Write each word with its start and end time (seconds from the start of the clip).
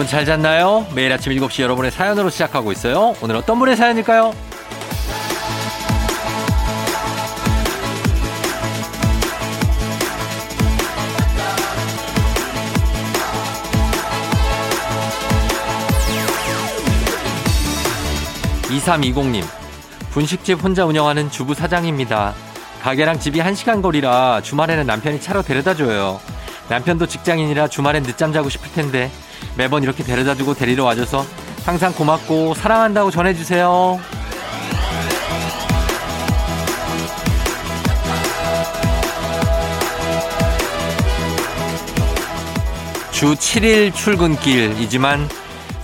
여러분 0.00 0.10
잘 0.10 0.24
잤나요? 0.24 0.86
매일 0.94 1.12
아침 1.12 1.30
7시 1.30 1.60
여러분의 1.62 1.90
사연으로 1.90 2.30
시작하고 2.30 2.72
있어요. 2.72 3.14
오늘 3.20 3.36
어떤 3.36 3.58
분의 3.58 3.76
사연일까요? 3.76 4.32
2320님, 18.70 19.44
분식집 20.12 20.64
혼자 20.64 20.86
운영하는 20.86 21.30
주부 21.30 21.52
사장입니다. 21.52 22.32
가게랑 22.82 23.18
집이 23.18 23.38
1시간 23.38 23.82
거리라 23.82 24.40
주말에는 24.40 24.86
남편이 24.86 25.20
차로 25.20 25.42
데려다 25.42 25.74
줘요. 25.74 26.18
남편도 26.70 27.04
직장인이라 27.06 27.68
주말엔 27.68 28.04
늦잠 28.04 28.32
자고 28.32 28.48
싶을 28.48 28.72
텐데 28.72 29.10
매번 29.56 29.82
이렇게 29.82 30.02
데려다 30.02 30.34
주고 30.34 30.54
데리러 30.54 30.84
와줘서 30.84 31.24
항상 31.64 31.92
고맙고 31.92 32.54
사랑한다고 32.54 33.10
전해주세요. 33.10 34.00
주 43.12 43.34
7일 43.34 43.94
출근길이지만 43.94 45.28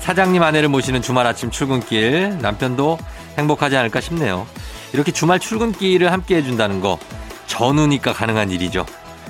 사장님 0.00 0.42
아내를 0.42 0.70
모시는 0.70 1.02
주말 1.02 1.26
아침 1.26 1.50
출근길 1.50 2.38
남편도 2.40 2.96
행복하지 3.36 3.76
않을까 3.76 4.00
싶네요. 4.00 4.46
이렇게 4.94 5.12
주말 5.12 5.38
출근길을 5.38 6.12
함께 6.12 6.36
해준다는 6.36 6.80
거 6.80 6.98
전우니까 7.46 8.14
가능한 8.14 8.50
일이죠. 8.50 8.86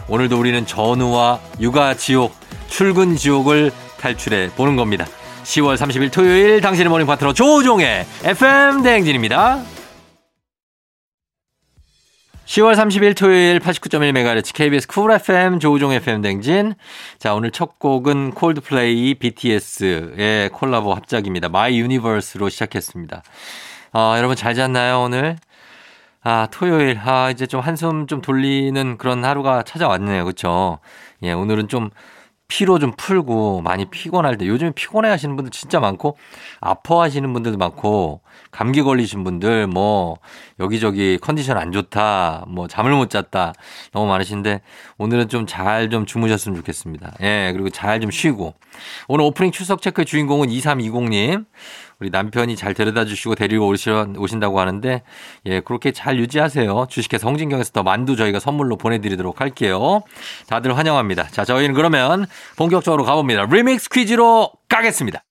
오늘도 0.07 0.39
우리는 0.39 0.65
전우와 0.65 1.41
육아 1.61 1.95
지옥, 1.95 2.33
출근 2.69 3.17
지옥을 3.17 3.73
탈출해 4.07 4.51
보는 4.55 4.77
겁니다. 4.77 5.05
10월 5.43 5.77
30일 5.77 6.13
토요일 6.13 6.61
당신의 6.61 6.91
모닝 6.91 7.07
파트너 7.07 7.33
조우종의 7.33 8.07
FM 8.23 8.83
대행진입니다. 8.85 9.61
10월 12.45 12.77
30일 12.77 13.17
토요일 13.17 13.59
89.1MHz 13.59 14.55
KBS 14.55 14.87
Cool 14.87 15.11
FM 15.11 15.59
조우종 15.59 15.91
FM 15.91 16.23
대행진. 16.23 16.75
자, 17.19 17.35
오늘 17.35 17.51
첫 17.51 17.81
곡은 17.81 18.31
콜드플레이 18.31 19.15
BTS의 19.15 20.51
콜라보 20.51 20.95
합작입니다. 20.95 21.49
My 21.49 21.81
Universe로 21.81 22.49
시작했습니다. 22.49 23.25
아, 23.93 24.15
여러분 24.19 24.37
잘 24.37 24.55
잤나요, 24.55 25.01
오늘? 25.01 25.37
아, 26.23 26.47
토요일. 26.53 27.01
아, 27.05 27.31
이제 27.33 27.49
좀 27.49 27.61
한숨 27.61 28.07
좀 28.07 28.21
돌리는 28.21 28.99
그런 28.99 29.25
하루가 29.25 29.65
찾아왔네요. 29.65 30.25
그쵸? 30.25 30.79
예, 31.23 31.33
오늘은 31.33 31.67
좀 31.67 31.91
피로 32.49 32.79
좀 32.79 32.93
풀고 32.97 33.63
많이 33.63 33.87
피곤할 33.87 34.39
때 34.39 34.47
요즘에 34.47 34.71
피곤해 34.71 35.11
하시는 35.11 35.35
분들 35.35 35.51
진짜 35.51 35.81
많고 35.81 36.17
아파하시는 36.61 37.33
분들도 37.33 37.59
많고 37.59 38.21
감기 38.53 38.83
걸리신 38.83 39.25
분들 39.25 39.67
뭐 39.67 40.19
여기저기 40.61 41.19
컨디션 41.21 41.59
안 41.59 41.73
좋다 41.73 42.45
뭐 42.49 42.69
잠을 42.69 42.93
못 42.93 43.11
잤다 43.11 43.53
너무 43.93 44.07
많으신데 44.07 44.61
오늘은 44.99 45.29
좀 45.29 45.47
잘좀 45.47 46.07
주무셨으면 46.07 46.57
좋겠습니다. 46.57 47.15
예, 47.23 47.51
그리고 47.53 47.71
잘 47.71 47.97
좀 47.97 48.11
쉬고 48.11 48.55
오늘 49.09 49.25
오프닝 49.25 49.53
출석 49.53 49.81
체크의 49.81 50.05
주인공은 50.05 50.49
2320님 50.49 51.47
우리 51.99 52.11
남편이 52.11 52.57
잘 52.57 52.75
데려다 52.75 53.05
주시고 53.05 53.35
데리고 53.35 53.67
오신다고 53.69 54.61
하는데 54.61 55.03
예, 55.47 55.61
그렇게 55.61 55.93
잘 55.93 56.19
유지하세요. 56.19 56.87
주식회사 56.91 57.27
홍진경에서 57.29 57.73
더 57.73 57.83
만두 57.83 58.17
저희가 58.17 58.39
선물로 58.39 58.77
보내드리도록 58.77 59.41
할게요. 59.41 60.03
다들 60.47 60.77
환영합니다. 60.77 61.29
자, 61.29 61.45
저희는 61.45 61.75
그러면 61.75 62.27
본격적으로 62.57 63.05
가봅니다. 63.05 63.47
리믹스 63.47 63.89
퀴즈로 63.91 64.51
가겠습니다. 64.69 65.26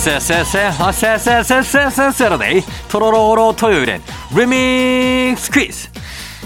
쎄쎄쎄 0.00 0.60
아쎄쎄쎄쎄쎄 0.78 2.10
Saturday 2.10 2.62
토로로로 2.88 3.54
토요일엔 3.54 4.00
리믹스 4.34 5.50
퀴즈 5.52 5.88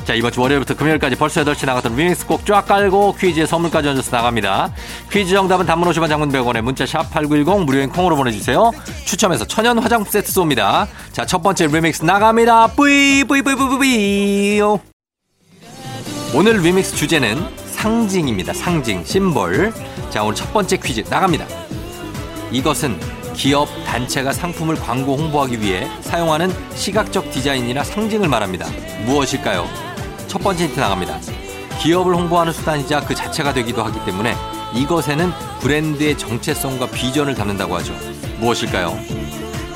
자 0.04 0.12
이번 0.12 0.32
주 0.32 0.41
월요일부터 0.41 0.75
금요일까지 0.75 1.15
벌써 1.16 1.44
8시 1.44 1.64
나갔던 1.64 1.94
리믹스 1.94 2.26
꼭 2.26 2.44
쫙 2.44 2.66
깔고 2.66 3.14
퀴즈에 3.19 3.47
선물까지 3.47 3.88
얹어서 3.88 4.14
나갑니다. 4.14 4.70
퀴즈 5.10 5.32
정답은 5.32 5.64
단문 5.66 5.88
50원 5.88 6.09
장문 6.09 6.31
100원에 6.31 6.60
문자 6.62 6.84
샵 6.84 7.09
8910 7.10 7.64
무료인 7.64 7.88
콩으로 7.91 8.16
보내주세요. 8.16 8.70
추첨해서 9.06 9.47
천연 9.47 9.78
화장품 9.78 10.10
세트 10.10 10.31
쏩니다. 10.32 10.87
자 11.12 11.25
첫 11.25 11.43
번째 11.43 11.69
리믹스 11.69 12.04
나갑니다. 12.04 12.66
뿌이 12.69 13.25
뿌이 13.25 13.41
뿌이 13.41 13.54
뿌이 13.54 13.69
뿌이 13.78 14.60
오늘 16.34 16.59
리믹스 16.60 16.97
주제는 16.97 17.47
상징입니다. 17.70 18.53
상징, 18.53 19.04
심벌 19.04 19.72
자 20.10 20.22
오늘 20.25 20.34
첫 20.34 20.53
번째 20.53 20.76
퀴즈 20.76 21.04
나갑니다. 21.09 21.47
이것은 22.50 22.98
기업, 23.34 23.69
단체가 23.84 24.33
상품을 24.33 24.77
광고 24.77 25.17
홍보하기 25.17 25.61
위해 25.61 25.89
사용하는 26.00 26.53
시각적 26.75 27.31
디자인이나 27.31 27.84
상징을 27.84 28.28
말합니다. 28.28 28.67
무엇일까요? 29.05 29.69
첫 30.28 30.39
번째 30.43 30.65
힌트 30.65 30.81
나갑니다. 30.81 31.19
기업을 31.81 32.15
홍보하는 32.15 32.53
수단이자 32.53 33.00
그 33.00 33.15
자체가 33.15 33.53
되기도 33.53 33.83
하기 33.84 34.05
때문에 34.05 34.34
이것에는 34.75 35.31
브랜드의 35.61 36.17
정체성과 36.17 36.87
비전을 36.91 37.34
담는다고 37.34 37.77
하죠. 37.77 37.94
무엇일까요? 38.39 38.99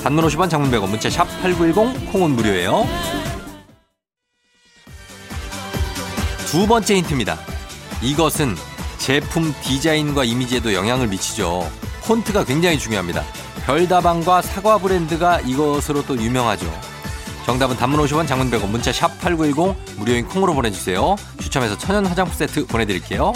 단문 0.03 0.25
50원 0.27 0.49
장문 0.49 0.71
100원 0.71 0.89
문자 0.89 1.11
샵 1.11 1.25
8910 1.43 2.13
콩은 2.13 2.31
무료예요. 2.31 2.87
두 6.47 6.67
번째 6.67 6.97
힌트입니다. 6.97 7.39
이것은 8.03 8.57
제품 8.99 9.53
디자인과 9.63 10.25
이미지에도 10.25 10.73
영향을 10.73 11.09
미치죠. 11.09 11.71
폰트가 12.05 12.45
굉장히 12.45 12.79
중요합니다. 12.79 13.23
별다방과 13.69 14.41
사과 14.41 14.79
브랜드가 14.79 15.41
이것으로 15.41 16.03
또 16.07 16.17
유명하죠. 16.17 16.67
정답은 17.45 17.77
단문 17.77 18.01
50원 18.01 18.27
장문 18.27 18.51
100원 18.51 18.69
문자 18.69 18.91
샵 18.91 19.21
8910 19.21 19.99
무료인 19.99 20.27
콩으로 20.27 20.55
보내주세요. 20.55 21.17
추첨해서 21.39 21.77
천연 21.77 22.07
화장품 22.07 22.35
세트 22.35 22.67
보내드릴게요. 22.67 23.35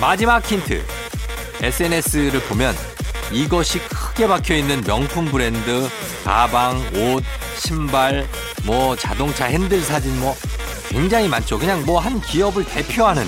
마지막 0.00 0.44
힌트. 0.44 0.82
SNS를 1.62 2.40
보면 2.48 2.74
이것이 3.30 3.78
크게 3.78 4.26
박혀 4.26 4.56
있는 4.56 4.80
명품 4.80 5.26
브랜드, 5.26 5.88
가방, 6.24 6.76
옷, 6.92 7.22
신발, 7.56 8.26
뭐 8.66 8.96
자동차 8.96 9.44
핸들 9.44 9.80
사진 9.82 10.18
뭐 10.18 10.34
굉장히 10.90 11.28
많죠. 11.28 11.58
그냥 11.58 11.84
뭐 11.86 12.00
한 12.00 12.20
기업을 12.20 12.64
대표하는 12.64 13.22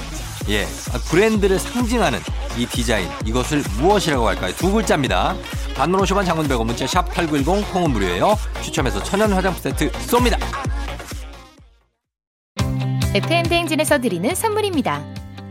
예 0.49 0.67
브랜드를 1.11 1.59
상징하는 1.59 2.19
이 2.59 2.67
디자인 2.67 3.09
이것을 3.25 3.63
무엇이라고 3.79 4.27
할까요? 4.29 4.53
두 4.57 4.73
글자입니다. 4.73 5.37
단문 5.77 6.01
50원 6.01 6.25
장문 6.27 6.49
100원 6.49 6.65
문자 6.65 6.87
샵 6.87 7.09
8910 7.15 7.73
콩은 7.73 7.91
무료예요. 7.91 8.37
추첨해서 8.63 9.03
천연 9.03 9.33
화장품 9.33 9.63
세트 9.63 9.91
쏩니다. 9.93 10.39
FM 13.15 13.45
대행진에서 13.45 14.01
드리는 14.01 14.35
선물입니다. 14.35 15.05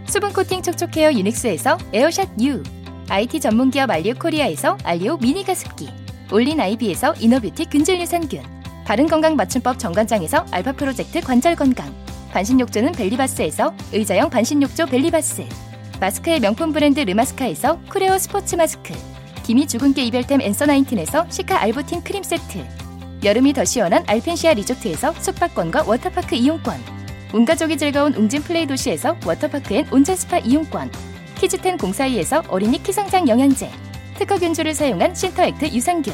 수분 0.08 0.34
코팅 0.34 0.64
촉촉 0.64 0.98
헤어 0.98 1.14
유닉스에서 1.14 1.78
에어샷 1.94 2.30
U 2.42 2.64
IT 3.08 3.40
전문 3.40 3.70
기업 3.72 3.90
알리오 3.92 4.16
코리아에서 4.16 4.78
알리오 4.84 5.18
미니 5.18 5.44
가습기 5.44 5.90
올린 6.32 6.60
아이비에서 6.60 7.14
inner 7.20 7.40
beauty 7.40 7.66
균질 7.66 8.00
유산균 8.02 8.61
바른건강 8.92 9.38
맞춤법 9.38 9.80
정관장에서 9.80 10.46
알파 10.52 10.74
프로젝트 10.74 11.22
관절건강. 11.22 11.96
반신욕조는 12.34 12.92
벨리바스에서 12.92 13.74
의자형 13.94 14.30
반신욕조 14.30 14.88
벨리바스. 14.88 15.46
마스크의 16.02 16.42
명품 16.42 16.74
브랜드 16.74 17.00
르마스카에서 17.00 17.80
쿠레오 17.90 18.18
스포츠 18.18 18.58
마스크. 18.58 18.94
기미 19.44 19.66
주근깨 19.66 20.04
이별템 20.04 20.42
앤서 20.42 20.66
나인틴에서 20.66 21.26
시카 21.30 21.62
알부틴 21.62 22.04
크림 22.04 22.22
세트. 22.22 22.68
여름이 23.24 23.54
더 23.54 23.64
시원한 23.64 24.04
알펜시아 24.08 24.56
리조트에서 24.56 25.14
숙박권과 25.14 25.86
워터파크 25.88 26.36
이용권. 26.36 26.76
온가족이 27.34 27.78
즐거운 27.78 28.14
웅진 28.14 28.42
플레이 28.42 28.68
도시에서 28.68 29.16
워터파크 29.26 29.74
and 29.74 29.88
온천 29.90 30.18
스파 30.18 30.38
이용권. 30.40 30.92
키즈텐 31.36 31.78
공사이에서 31.78 32.44
어린이 32.50 32.84
키성장 32.84 33.30
영양제. 33.30 33.72
특허 34.16 34.38
균주를 34.38 34.74
사용한 34.74 35.16
신터액트 35.16 35.68
유산균 35.68 36.14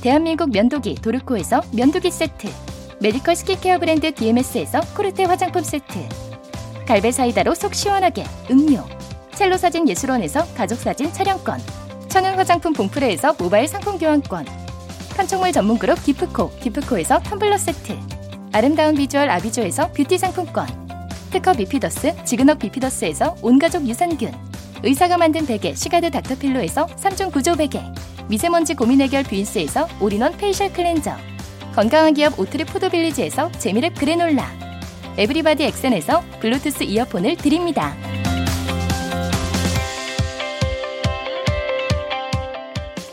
대한민국 0.00 0.50
면도기 0.52 0.96
도르코에서 0.96 1.60
면도기 1.72 2.10
세트 2.10 2.48
medical 3.00 3.34
skincare 3.34 3.78
브랜드 3.78 4.12
DMS에서 4.14 4.80
코르테 4.96 5.24
화장품 5.24 5.62
세트 5.62 6.08
갈베 6.86 7.10
사이다로 7.10 7.54
속 7.54 7.74
시원하게 7.74 8.24
음료 8.50 8.84
첼로 9.34 9.56
사진 9.56 9.88
예술원에서 9.88 10.46
가족사진 10.54 11.12
촬영권 11.12 11.60
천연 12.08 12.36
화장품 12.36 12.72
봉프레에서 12.72 13.34
모바일 13.38 13.66
상품 13.66 13.98
교환권 13.98 14.46
판촉물 15.16 15.52
전문 15.52 15.78
그룹 15.78 16.02
기프코 16.04 16.50
기프코에서 16.60 17.18
텀블러 17.18 17.58
세트 17.58 17.98
아름다운 18.52 18.94
비주얼 18.94 19.28
아비조에서 19.28 19.92
뷰티 19.92 20.16
상품권 20.16 20.66
특허 21.30 21.52
비피더스 21.52 22.24
지그넉 22.24 22.60
비피더스에서 22.60 23.36
온가족 23.42 23.86
유산균 23.86 24.32
의사가 24.84 25.18
만든 25.18 25.44
베개 25.44 25.74
시가드 25.74 26.10
닥터필로에서 26.12 26.86
3중 26.86 27.32
구조 27.32 27.54
베개 27.56 27.82
미세먼지 28.28 28.74
고민 28.74 29.00
해결 29.00 29.22
뷰인스에서 29.24 29.88
all-in-one 30.00 30.36
facial 30.36 30.72
cleanser 30.72 31.12
건강한 31.74 32.14
기업 32.14 32.38
오트리 32.38 32.64
포도빌리지에서 32.64 33.50
재미랩 33.52 33.98
그래놀라 33.98 34.46
에브리바디 35.16 35.64
엑센에서 35.64 36.22
블루투스 36.40 36.84
이어폰을 36.84 37.36
드립니다. 37.36 37.96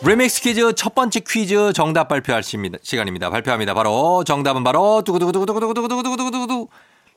리믹스 0.06 0.42
퀴즈 0.44 0.74
첫 0.76 0.94
번째 0.94 1.20
퀴즈 1.22 1.74
정답 1.74 2.08
발표할 2.08 2.44
시간입니다. 2.44 3.32
발표합니다. 3.32 3.74
바로 3.74 4.24
정답은 4.24 4.64
바로 4.64 5.02
두구두구두구두구두구두구두구두구두구 5.04 6.68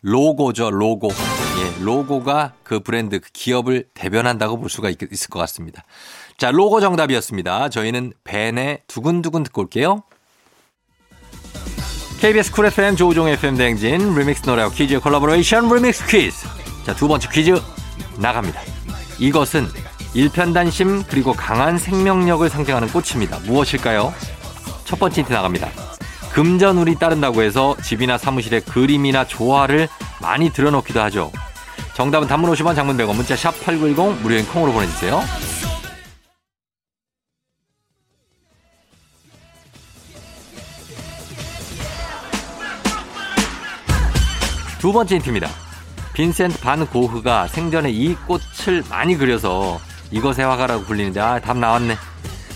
로고죠. 0.01 0.71
로고. 0.71 1.11
예, 1.11 1.85
로고가 1.85 2.55
그 2.62 2.81
브랜드 2.81 3.21
그 3.21 3.29
기업을 3.33 3.89
대변한다고 3.93 4.59
볼 4.59 4.71
수가 4.71 4.89
있, 4.91 4.97
있을 5.03 5.29
것 5.29 5.39
같습니다. 5.41 5.85
자, 6.38 6.52
로고 6.52 6.81
정답이었습니다. 6.81 7.69
저희는 7.69 8.12
벤의 8.23 8.82
두근두근 8.87 9.43
듣고 9.43 9.62
올게요. 9.62 10.05
KBS 12.20 12.52
쿨 12.52 12.67
FM 12.67 12.94
조우종 12.94 13.29
FM 13.29 13.56
대행진 13.56 14.14
리믹스 14.14 14.49
노래와 14.49 14.70
퀴즈 14.70 15.00
collaboration 15.00 15.69
remix 15.69 16.06
퀴즈. 16.06 16.46
자, 16.87 16.94
두 16.94 17.08
번째 17.08 17.29
퀴즈 17.32 17.61
나갑니다. 18.19 18.61
이것은 19.19 19.67
일편단심 20.14 21.02
그리고 21.08 21.32
강한 21.32 21.76
생명력을 21.76 22.49
상징하는 22.49 22.88
꽃입니다. 22.88 23.41
무엇일까요? 23.41 24.14
첫 24.84 25.00
번째 25.00 25.23
힌트 25.23 25.32
나갑니다. 25.32 25.69
금전운이 26.32 27.00
따른다고 27.00 27.43
해서 27.43 27.76
집이나 27.82 28.17
사무실에 28.17 28.61
그림이나 28.61 29.26
조화를 29.26 29.88
많이 30.20 30.50
들여놓기도 30.50 31.00
하죠. 31.02 31.32
정답은 31.94 32.29
단문 32.29 32.52
50원 32.52 32.76
장문 32.76 32.96
100원 32.96 33.17
문자 33.17 33.34
샵 33.34 33.61
8910 33.64 34.23
무료인 34.23 34.46
콩으로 34.46 34.73
보내주세요. 34.73 35.20
두 44.79 44.93
번째 44.93 45.17
힌트입니다. 45.17 45.49
빈센트 46.15 46.61
반 46.61 46.87
고흐가 46.87 47.49
생전에 47.49 47.91
이 47.91 48.15
꽃을 48.27 48.85
많이 48.89 49.17
그려서 49.17 49.81
이것의 50.11 50.47
화가라고 50.47 50.85
불리는데 50.85 51.21
아, 51.21 51.41
답 51.41 51.57
나왔네. 51.59 51.97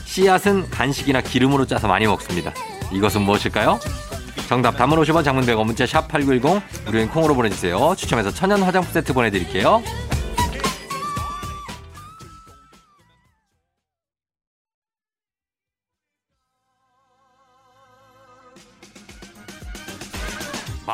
씨앗은 0.04 0.70
간식이나 0.70 1.20
기름으로 1.20 1.66
짜서 1.66 1.88
많이 1.88 2.06
먹습니다. 2.06 2.52
이것은 2.92 3.22
무엇일까요? 3.22 3.78
정답 4.48 4.76
단문 4.76 5.00
50원 5.00 5.24
장문 5.24 5.46
100원 5.46 5.64
문자 5.64 5.86
샵 5.86 6.08
8910 6.08 6.62
무료인 6.84 7.08
콩으로 7.08 7.34
보내주세요. 7.34 7.94
추첨해서 7.96 8.30
천연 8.30 8.62
화장품 8.62 8.92
세트 8.92 9.12
보내드릴게요. 9.14 9.82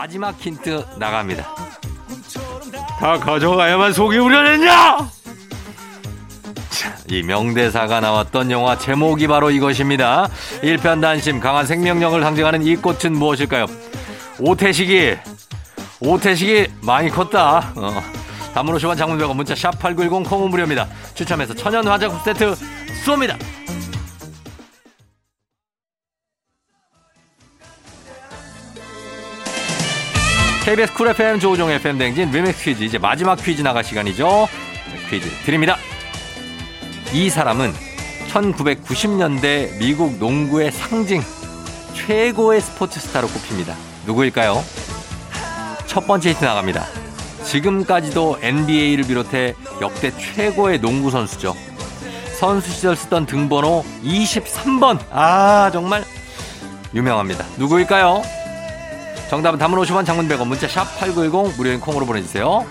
마지막 0.08 0.40
힌트 0.40 0.86
나갑니다. 0.96 1.54
다 2.98 3.18
가져가야만 3.18 3.92
속이 3.92 4.16
우려냈냐? 4.16 5.06
이 7.08 7.22
명대사가 7.22 8.00
나왔던 8.00 8.50
영화 8.50 8.78
제목이 8.78 9.26
바로 9.26 9.50
이것입니다. 9.50 10.30
일편단심 10.62 11.40
강한 11.40 11.66
생명력을 11.66 12.22
상징하는 12.22 12.62
이 12.62 12.76
꽃은 12.76 13.12
무엇일까요? 13.12 13.66
오태식이 14.40 15.14
오태식이 16.00 16.68
많이 16.80 17.10
컸다. 17.10 17.74
어. 17.76 18.02
단문 18.54 18.76
50원 18.76 18.96
장문백원 18.96 19.36
문자 19.36 19.52
샵8910 19.52 20.26
콩은 20.26 20.48
무료입니다. 20.48 20.88
추첨해서 21.12 21.52
천연 21.52 21.86
화장품 21.86 22.18
세트 22.24 22.54
쏩니다. 23.04 23.36
KBS 30.68 30.92
쿨 30.92 31.08
FM 31.08 31.40
조우종 31.40 31.70
FM 31.70 31.96
댕진 31.96 32.30
리믹스 32.30 32.62
퀴즈 32.62 32.82
이제 32.82 32.98
마지막 32.98 33.36
퀴즈 33.36 33.62
나갈 33.62 33.82
시간이죠. 33.82 34.46
퀴즈 35.08 35.26
드립니다. 35.46 35.78
이 37.10 37.30
사람은 37.30 37.72
1990년대 38.30 39.78
미국 39.78 40.18
농구의 40.18 40.70
상징 40.70 41.22
최고의 41.94 42.60
스포츠 42.60 43.00
스타로 43.00 43.28
꼽힙니다. 43.28 43.74
누구일까요? 44.04 44.62
첫 45.86 46.06
번째 46.06 46.28
힌트 46.32 46.44
나갑니다. 46.44 46.84
지금까지도 47.44 48.36
NBA를 48.42 49.04
비롯해 49.04 49.54
역대 49.80 50.10
최고의 50.10 50.82
농구 50.82 51.10
선수죠. 51.10 51.54
선수 52.38 52.70
시절 52.72 52.94
쓰던 52.94 53.24
등번호 53.24 53.86
23번. 54.04 54.98
아, 55.12 55.70
정말 55.72 56.04
유명합니다. 56.92 57.46
누구일까요? 57.56 58.22
정답은 59.28 59.58
담은 59.58 59.78
50원 59.78 60.06
장문 60.06 60.26
100원 60.28 60.46
문자 60.46 60.66
샵 60.66 60.84
8910 60.98 61.56
무료인 61.56 61.80
콩으로 61.80 62.06
보내주세요. 62.06 62.66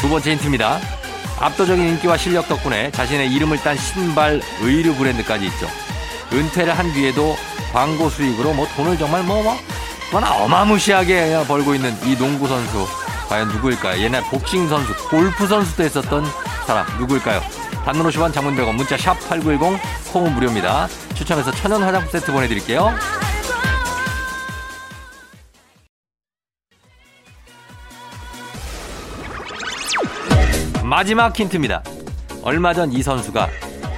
두 0.00 0.08
번째 0.10 0.32
힌트입니다. 0.32 0.78
압도적인 1.40 1.82
인기와 1.88 2.16
실력 2.16 2.46
덕분에 2.48 2.90
자신의 2.92 3.32
이름을 3.32 3.58
딴 3.58 3.76
신발, 3.76 4.40
의류 4.60 4.94
브랜드까지 4.94 5.46
있죠. 5.46 5.66
은퇴를 6.32 6.78
한 6.78 6.92
뒤에도 6.92 7.34
광고 7.72 8.08
수익으로 8.08 8.52
뭐 8.52 8.66
돈을 8.76 8.98
정말 8.98 9.22
뭐, 9.22 9.42
뭐, 9.42 9.54
뭐나 10.12 10.32
어마무시하게 10.44 11.44
벌고 11.48 11.74
있는 11.74 11.92
이 12.04 12.16
농구 12.16 12.46
선수. 12.46 12.86
과연 13.28 13.48
누구일까요? 13.48 14.00
옛날 14.02 14.22
복싱 14.30 14.68
선수, 14.68 14.94
골프 15.08 15.46
선수도 15.46 15.82
했었던 15.82 16.24
사람. 16.66 16.86
누구일까요? 16.98 17.40
단문 17.86 18.04
50원 18.08 18.32
장문 18.32 18.56
100원 18.56 18.74
문자 18.74 18.96
샵 18.96 19.14
8910 19.28 20.12
콩은 20.12 20.34
무료입니다. 20.34 20.88
추첨해서 21.14 21.52
천연 21.52 21.84
화장품 21.84 22.10
세트 22.10 22.32
보내드릴게요. 22.32 22.90
마지막 30.82 31.38
힌트입니다. 31.38 31.84
얼마 32.42 32.74
전 32.74 32.90
이 32.90 33.02
선수가 33.04 33.48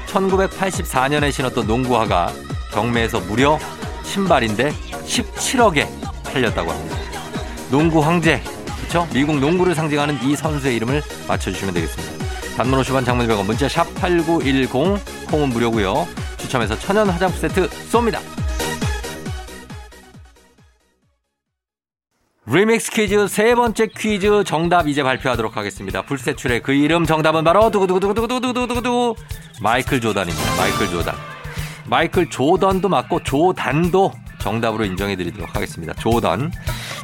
1984년에 0.08 1.32
신었던 1.32 1.66
농구화가 1.66 2.30
경매에서 2.72 3.20
무려 3.20 3.58
신발인데 4.04 4.70
17억에 4.70 5.86
팔렸다고 6.24 6.70
합니다. 6.70 6.96
농구 7.70 8.00
황제, 8.00 8.42
그렇죠? 8.80 9.08
미국 9.14 9.38
농구를 9.38 9.74
상징하는 9.74 10.18
이 10.24 10.36
선수의 10.36 10.76
이름을 10.76 11.02
맞춰주시면 11.26 11.72
되겠습니다. 11.72 12.07
단문 12.58 12.80
50원 12.80 13.04
장문 13.04 13.28
100원 13.28 13.46
문자 13.46 13.68
샵 13.68 13.84
8910 13.94 14.68
콩은 15.30 15.50
무료고요. 15.50 16.08
추첨해서 16.38 16.76
천연 16.76 17.08
화장품 17.08 17.38
세트 17.38 17.68
쏩니다. 17.68 18.18
리믹스 22.46 22.90
퀴즈 22.90 23.28
세 23.28 23.54
번째 23.54 23.86
퀴즈 23.86 24.42
정답 24.42 24.88
이제 24.88 25.04
발표하도록 25.04 25.56
하겠습니다. 25.56 26.02
불세출의 26.02 26.64
그 26.64 26.72
이름 26.72 27.06
정답은 27.06 27.44
바로 27.44 27.70
두구두구두구두구두구두구두구 27.70 29.14
마이클 29.62 30.00
조단입니다. 30.00 30.56
마이클 30.56 30.88
조단. 30.88 31.14
마이클 31.86 32.28
조던도 32.28 32.88
맞고 32.88 33.22
조단도 33.22 34.12
정답으로 34.40 34.84
인정해 34.84 35.16
드리도록 35.16 35.54
하겠습니다. 35.54 35.92
조던. 35.94 36.52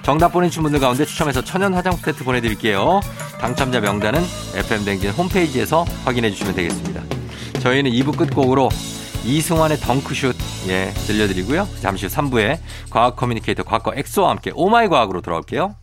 정답 0.03 0.33
보내주신 0.33 0.63
분들 0.63 0.81
가운데 0.81 1.05
추첨해서 1.05 1.43
천연 1.43 1.75
화장품 1.75 2.03
세트 2.03 2.25
보내드릴게요. 2.25 3.01
당첨자 3.41 3.81
명단은 3.81 4.23
FM댕진 4.55 5.11
홈페이지에서 5.11 5.85
확인해 6.05 6.31
주시면 6.31 6.55
되겠습니다. 6.55 7.03
저희는 7.61 7.91
2부 7.91 8.17
끝곡으로 8.17 8.69
이승환의 9.25 9.79
덩크슛 9.79 10.37
예 10.69 10.93
들려드리고요. 11.07 11.67
잠시 11.81 12.07
후 12.07 12.13
3부에 12.13 12.59
과학 12.91 13.17
communicator 13.17 13.63
과거 13.63 13.93
엑소와 13.95 14.31
함께 14.31 14.53
오마이 14.55 14.89
과학으로 14.89 15.23
돌아올게요. 15.23 15.75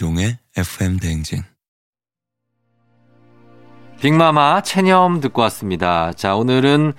조우종의 0.00 0.38
FM 0.56 0.98
대행진. 0.98 1.42
빅마마 4.00 4.62
체념 4.62 5.20
듣고 5.20 5.42
왔습니다. 5.42 6.12
자, 6.14 6.34
오늘은 6.36 6.94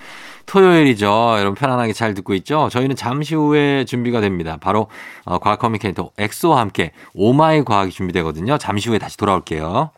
토요일이죠. 0.45 1.07
여러분 1.39 1.55
편안하게 1.55 1.93
잘 1.93 2.13
듣고 2.13 2.35
있죠? 2.35 2.69
저희는 2.71 2.95
잠시 2.95 3.33
후에 3.33 3.85
준비가 3.85 4.21
됩니다. 4.21 4.57
바로 4.61 4.87
어, 5.25 5.39
과학 5.39 5.57
communicator 5.57 6.11
엑소와 6.19 6.59
함께 6.59 6.91
오마이 7.15 7.63
과학이 7.63 7.89
준비되거든요. 7.91 8.59
잠시 8.59 8.89
후에 8.89 8.99
다시 8.99 9.17
돌아올게요. 9.17 9.89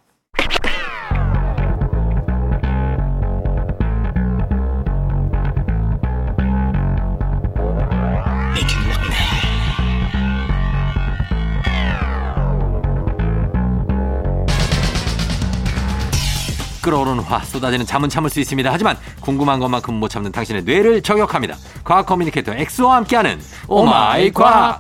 끓어오르는 16.83 17.23
화 17.23 17.39
쏟아지는 17.39 17.85
잠은 17.85 18.09
참을 18.09 18.29
수 18.29 18.39
있습니다. 18.39 18.71
하지만 18.71 18.97
궁금한 19.21 19.59
것만큼 19.59 19.95
못 19.95 20.09
참는 20.09 20.31
당신의 20.31 20.63
뇌를 20.63 21.01
저격합니다. 21.01 21.55
과학 21.83 22.05
communicator 22.05 22.53
엑소와 22.53 22.97
함께하는 22.97 23.39
오마이 23.67 24.31
과학. 24.31 24.79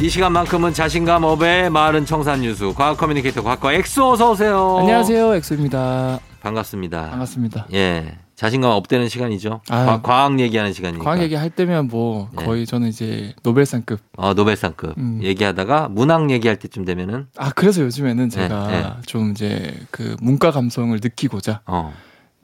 이 0.00 0.08
시간만큼은 0.08 0.72
자신감 0.72 1.24
up의 1.24 1.68
말은 1.68 2.06
청산유수 2.06 2.72
과학 2.74 2.96
communicator 2.96 3.42
과학과 3.42 3.72
엑소 3.74 4.12
어서 4.12 4.30
오세요. 4.30 4.78
안녕하세요, 4.80 5.34
엑소입니다. 5.36 6.20
반갑습니다. 6.40 7.10
반갑습니다. 7.10 7.66
예. 7.74 8.16
자신감 8.40 8.70
up되는 8.70 9.10
시간이죠. 9.10 9.60
아유. 9.68 9.86
과, 9.86 10.00
과학 10.00 10.40
얘기하는 10.40 10.72
시간이니까. 10.72 11.04
과학 11.04 11.20
얘기 11.22 11.34
할 11.34 11.50
때면 11.50 11.88
뭐 11.88 12.30
네. 12.34 12.42
거의 12.42 12.64
저는 12.64 12.88
이제 12.88 13.34
노벨상급. 13.42 14.00
어, 14.16 14.32
노벨상급 14.32 14.96
음. 14.96 15.20
얘기하다가 15.22 15.88
문학 15.90 16.30
얘기할 16.30 16.58
때쯤 16.58 16.86
되면은 16.86 17.26
아 17.36 17.50
그래서 17.50 17.82
요즘에는 17.82 18.30
제가 18.30 18.66
네, 18.68 18.80
네. 18.80 18.88
좀 19.04 19.32
이제 19.32 19.74
그 19.90 20.16
문과 20.22 20.52
감성을 20.52 20.98
느끼고자 21.02 21.60
어. 21.66 21.92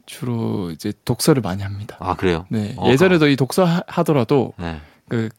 주로 0.05 0.71
이제 0.71 0.93
독서를 1.07 1.41
많이 1.41 1.63
합니다. 1.63 1.97
아, 1.99 2.15
그래요. 2.15 2.45
네 2.51 2.75
어, 2.77 2.91
예전에도 2.91 3.27
이 3.29 3.35
독서 3.37 3.65
하- 3.65 3.83
하더라도 3.87 4.53
네. 4.59 4.79
그 5.09 5.31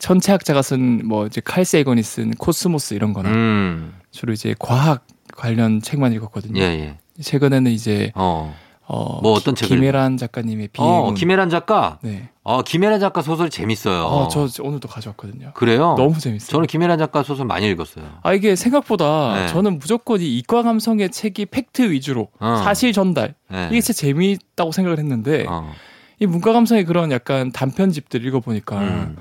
천체학자가 0.00 0.62
쓴 0.62 1.02
뭐 1.06 1.26
이제 1.26 1.40
칼 1.40 1.64
세이건이 1.64 2.02
쓴 2.02 2.32
코스모스 2.32 2.94
이런 2.94 3.12
거나 3.12 3.28
음. 3.28 3.94
주로 4.10 4.32
이제 4.32 4.52
과학 4.58 5.06
관련 5.36 5.80
책만 5.80 6.12
읽었거든요. 6.14 6.60
예, 6.60 6.64
예. 6.64 6.98
최근에는 7.22 7.70
이제 7.70 8.10
어. 8.16 8.52
어, 8.86 9.20
뭐 9.22 9.32
어떤 9.32 9.54
기- 9.54 9.60
책을 9.62 9.76
김혜란 9.76 10.16
작가님의 10.16 10.68
비행운. 10.68 10.94
어, 11.10 11.14
김혜란 11.14 11.48
작가. 11.50 11.98
네. 12.02 12.28
어, 12.42 12.62
김혜란 12.62 12.98
작가 13.00 13.22
소설이 13.22 13.48
재밌어요. 13.50 14.02
어, 14.04 14.28
저 14.28 14.48
오늘도 14.60 14.88
가져왔거든요. 14.88 15.52
그래요? 15.54 15.94
너무 15.96 16.18
재밌어요. 16.18 16.50
저는 16.50 16.66
김혜란 16.66 16.98
작가 16.98 17.22
소설 17.22 17.46
많이 17.46 17.68
읽었어요. 17.70 18.04
아 18.22 18.34
이게 18.34 18.56
생각보다 18.56 19.34
네. 19.34 19.46
저는 19.48 19.78
무조건 19.78 20.20
이 20.20 20.38
이과 20.38 20.62
감성의 20.62 21.10
책이 21.10 21.46
팩트 21.46 21.90
위주로 21.90 22.28
어. 22.40 22.60
사실 22.64 22.92
전달 22.92 23.34
네. 23.50 23.68
이게 23.70 23.80
진짜 23.80 23.98
재미있다고 24.00 24.72
생각을 24.72 24.98
했는데 24.98 25.46
어. 25.48 25.72
이 26.18 26.26
문과 26.26 26.52
감성의 26.52 26.84
그런 26.84 27.12
약간 27.12 27.52
단편집들 27.52 28.26
읽어보니까 28.26 28.78
음. 28.80 29.16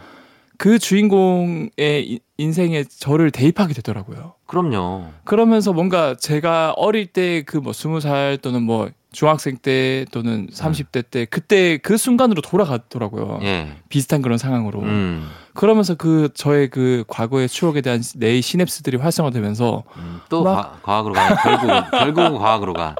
그 0.58 0.77
주인공의 0.80 1.70
이- 2.08 2.20
인생에 2.38 2.84
저를 2.84 3.32
대입하게 3.32 3.74
되더라고요. 3.75 4.34
그럼요. 4.48 5.06
그러면서 5.24 5.74
뭔가 5.74 6.15
제가 6.15 6.74
어릴 6.75 7.08
때 7.08 7.44
그 7.44 7.58
뭐 7.60 7.74
스무 7.74 8.00
살 8.00 8.38
또는 8.41 8.63
뭐 8.63 8.89
중학생 9.12 9.58
때 9.58 10.06
또는 10.12 10.48
30대 10.53 11.03
때 11.10 11.25
그때 11.25 11.77
그 11.77 11.98
순간으로 11.98 12.41
돌아가더라고요. 12.41 13.39
예. 13.44 13.75
비슷한 13.89 14.22
그런 14.22 14.38
상황으로. 14.38 14.80
음. 14.82 15.27
그러면서 15.53 15.96
그 15.96 16.30
저의 16.34 16.70
그 16.70 17.03
과거의 17.10 17.50
추억에 17.50 17.82
대한 17.82 18.01
내 18.15 18.39
시냅스들이 18.39 18.98
활성화되면서 18.98 19.84
음. 19.98 20.22
또 20.30 20.44
막- 20.44 20.82
과, 20.82 20.98
학으로 20.98 21.13
가. 21.13 21.36
결국은 21.36 21.82
결국은 21.91 22.38
과학으로 22.38 22.74
가. 22.74 22.96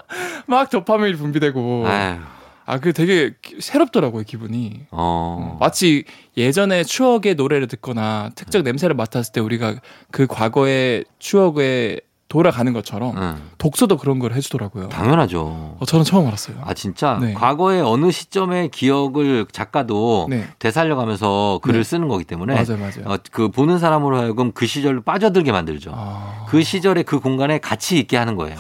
막 0.48 0.70
도파민이 0.70 1.16
분비되고 1.16 1.86
아유. 1.88 2.18
아그 2.66 2.94
되게 2.94 3.34
기- 3.42 3.60
새롭더라고요 3.60 4.24
기분이 4.24 4.82
어. 4.92 5.58
마치 5.60 6.04
예전에 6.38 6.84
추억의 6.84 7.36
노래를 7.36 7.68
듣거나 7.68 8.30
특정 8.36 8.64
냄새를 8.64 8.96
맡았을 8.96 9.32
때 9.34 9.40
우리가 9.42 9.76
그 10.12 10.28
과거의 10.28 11.06
추억에 11.20 12.00
돌아가는 12.32 12.72
것처럼 12.72 13.18
응. 13.18 13.36
독서도 13.58 13.98
그런 13.98 14.18
걸 14.18 14.32
해주더라고요 14.34 14.88
당연하죠. 14.88 15.76
어, 15.78 15.86
저는 15.86 16.06
처음 16.06 16.26
알았어요 16.28 16.56
아 16.62 16.74
진짜 16.74 17.18
네. 17.20 17.34
과거의 17.34 17.82
어느 17.82 18.10
시점의 18.10 18.70
기억을 18.70 19.46
작가도 19.52 20.28
네 20.30 20.48
되살려가면서 20.58 21.60
글을 21.62 21.82
네. 21.82 21.84
쓰는 21.84 22.08
거기 22.08 22.24
때문에 22.24 22.54
맞아요 22.54 22.78
맞아요 22.80 23.04
어, 23.06 23.18
그 23.32 23.50
보는 23.50 23.80
사람으로 23.80 24.18
하여금 24.18 24.54
그 24.54 24.66
시절로 24.66 25.02
빠져들게 25.02 25.52
만들죠. 25.52 25.92
아, 25.94 26.46
그 26.48 26.64
시절에 26.64 27.04
그 27.04 27.20
공간에 27.20 27.58
같이 27.60 28.00
있게 28.00 28.16
하는 28.16 28.38
거예요. 28.38 28.56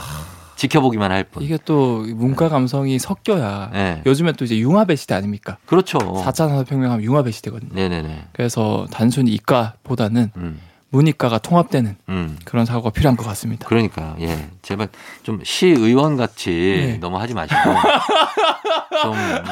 지켜보기만 0.57 1.11
할 1.11 1.23
뿐. 1.23 1.41
이게 1.41 1.57
또 1.63 2.03
문과 2.13 2.49
감성이 2.49 2.99
섞여야 2.99 3.69
네. 3.73 4.01
요즘에 4.05 4.33
또 4.33 4.43
이제 4.45 4.57
융합의 4.59 4.97
시대 4.97 5.15
아닙니까 5.15 5.57
그렇죠. 5.65 5.97
4차 5.97 6.35
산업혁명하면 6.49 7.03
융합의 7.05 7.31
시대거든요 7.31 7.71
네네네. 7.73 8.25
그래서 8.33 8.85
단순히 8.91 9.31
이과보다는 9.31 10.31
음, 10.35 10.59
문이과가 10.91 11.39
통합되는 11.39 11.95
음. 12.09 12.37
그런 12.43 12.65
사고가 12.65 12.89
필요한 12.89 13.15
것 13.15 13.25
같습니다 13.27 13.65
그러니까 13.67 14.15
예 14.19 14.49
제발 14.61 14.89
좀 15.23 15.39
시의원 15.43 16.17
같이 16.17 16.49
네. 16.51 16.97
너무 16.99 17.17
하지 17.17 17.33
마시고 17.33 17.57
좀 19.01 19.13
음, 19.13 19.45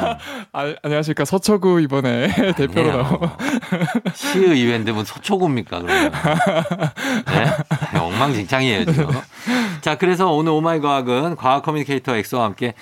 아, 0.52 0.74
안녕하십니까 0.84 1.24
서초구 1.26 1.80
이번에 1.82 2.28
대표로 2.56 2.90
아니에요. 2.90 3.04
나온 3.04 3.30
시의회인데 4.14 4.92
뭐 4.92 5.04
서초구입니까 5.06 5.82
그러면 5.82 6.12
네? 7.26 8.00
엉망진창이에요 8.00 8.86
지금 8.86 9.08
자 9.82 9.98
그래서 9.98 10.30
오늘 10.32 10.52
오마이 10.52 10.82
과학은 10.82 11.38
과학 11.38 11.64
communicator 11.64 12.16
엑소와 12.18 12.44
함께 12.46 12.74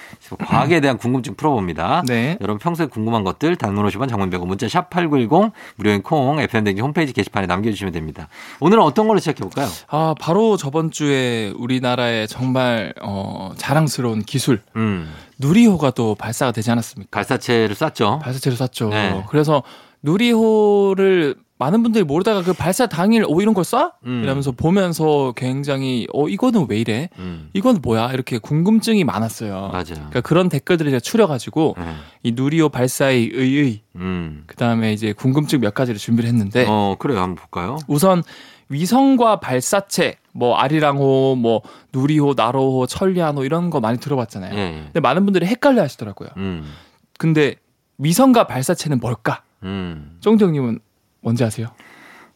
과학에 0.46 0.82
대한 0.82 0.98
궁금증 0.98 1.36
풀어봅니다 1.36 2.02
네. 2.08 2.38
여러분 2.42 2.58
평소에 2.60 2.88
궁금한 2.88 3.24
것들 3.24 3.56
단문 3.56 3.86
50원 3.88 4.10
장문 4.10 4.32
100원 4.32 4.48
문자 4.48 4.68
샵 4.68 4.90
8910 4.90 5.54
무료인 5.76 6.02
콩 6.02 6.40
FM댕지 6.40 6.82
홈페이지 6.82 7.14
게시판에 7.14 7.46
남겨주시면 7.46 7.94
됩니다 7.94 8.28
오늘은 8.60 8.84
어떤 8.84 9.08
걸로 9.08 9.20
시작해 9.20 9.40
볼까요 9.40 9.68
아, 9.88 10.16
바로 10.20 10.58
저번 10.58 10.92
주에 10.92 11.54
우리나라의 11.58 12.28
정말 12.28 12.94
어, 13.02 13.52
자랑스러운 13.58 14.24
기술 14.24 14.62
음 14.76 15.14
누리호가 15.40 15.92
또 15.92 16.16
발사가 16.16 16.52
되지 16.52 16.72
않았습니까? 16.72 17.10
발사체를 17.12 17.76
쐈죠 17.76 18.20
발사체를 18.24 18.58
쐈죠. 18.58 18.90
네. 18.90 19.24
그래서 19.30 19.64
누리호를 20.04 21.36
많은 21.60 21.82
분들이 21.82 22.04
모르다가 22.04 22.44
그 22.44 22.54
발사 22.54 22.86
당일 22.88 23.26
오 23.28 23.42
이런 23.42 23.54
걸 23.54 23.64
쏴? 23.64 23.94
음. 24.06 24.22
이러면서 24.24 24.52
보면서 24.52 25.34
굉장히 25.36 26.08
어 26.14 26.28
이거는 26.28 26.68
왜 26.70 26.80
이래? 26.80 27.10
음 27.18 27.50
이건 27.54 27.80
뭐야? 27.82 28.12
이렇게 28.14 28.38
궁금증이 28.38 29.04
많았어요. 29.04 29.70
맞아요 29.72 29.86
그러니까 29.86 30.22
그런 30.22 30.50
댓글들을 30.50 30.92
제가 30.92 31.00
추려가지고 31.00 31.76
네. 31.78 31.96
이 32.24 32.32
누리호 32.34 32.70
발사의 32.70 33.32
의의 33.34 33.82
음. 33.96 34.44
그 34.46 34.56
다음에 34.56 34.94
이제 34.94 35.14
궁금증 35.14 35.60
몇 35.62 35.74
가지를 35.74 36.00
준비를 36.00 36.28
했는데 36.30 36.66
어 36.68 36.96
그래요 37.00 37.22
한번 37.22 37.36
볼까요 37.36 37.78
우선 37.88 38.24
위성과 38.70 39.40
발사체 39.40 40.18
뭐 40.34 40.58
아리랑호 40.58 41.36
뭐 41.40 41.62
누리호 41.94 42.34
나로호 42.36 42.86
천리안호 42.86 43.46
이런 43.46 43.70
거 43.70 43.80
많이 43.80 44.00
들어봤잖아요. 44.00 44.54
예, 44.56 44.60
예. 44.60 44.82
근데 44.86 45.00
많은 45.00 45.26
분들이 45.26 45.46
헷갈려 45.46 45.82
하시더라고요. 45.82 46.30
음. 46.38 46.72
근데 47.18 47.56
위성과 47.98 48.46
발사체는 48.46 49.00
뭘까? 49.00 49.42
음. 49.64 50.18
쫑정님은 50.22 50.80
뭔지 51.28 51.44
아세요? 51.44 51.68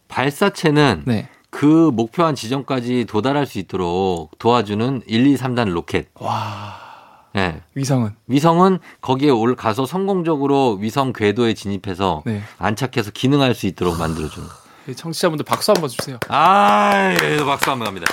발사체는 0.09 1.03
네. 1.05 1.29
그 1.49 1.65
목표한 1.93 2.35
지점까지 2.35 3.05
도달할 3.05 3.45
수 3.45 3.57
있도록 3.57 4.37
도와주는 4.37 5.03
1, 5.05 5.27
2, 5.27 5.35
3단 5.37 5.69
로켓. 5.69 6.09
와 6.15 6.75
예. 7.37 7.61
위성은 7.73 8.13
위성은 8.27 8.79
거기에 8.99 9.29
올 9.29 9.55
가서 9.55 9.85
성공적으로 9.85 10.73
위성 10.81 11.13
궤도에 11.13 11.53
진입해서 11.53 12.23
네. 12.25 12.41
안착해서 12.57 13.11
기능할 13.11 13.55
수 13.55 13.65
있도록 13.65 13.97
만들어주는. 13.97 14.45
청취자분들 14.93 15.45
박수 15.45 15.71
한번 15.71 15.89
주세요. 15.89 16.17
아, 16.27 17.15
예, 17.23 17.37
박수 17.37 17.71
한번 17.71 17.85
갑니다. 17.85 18.07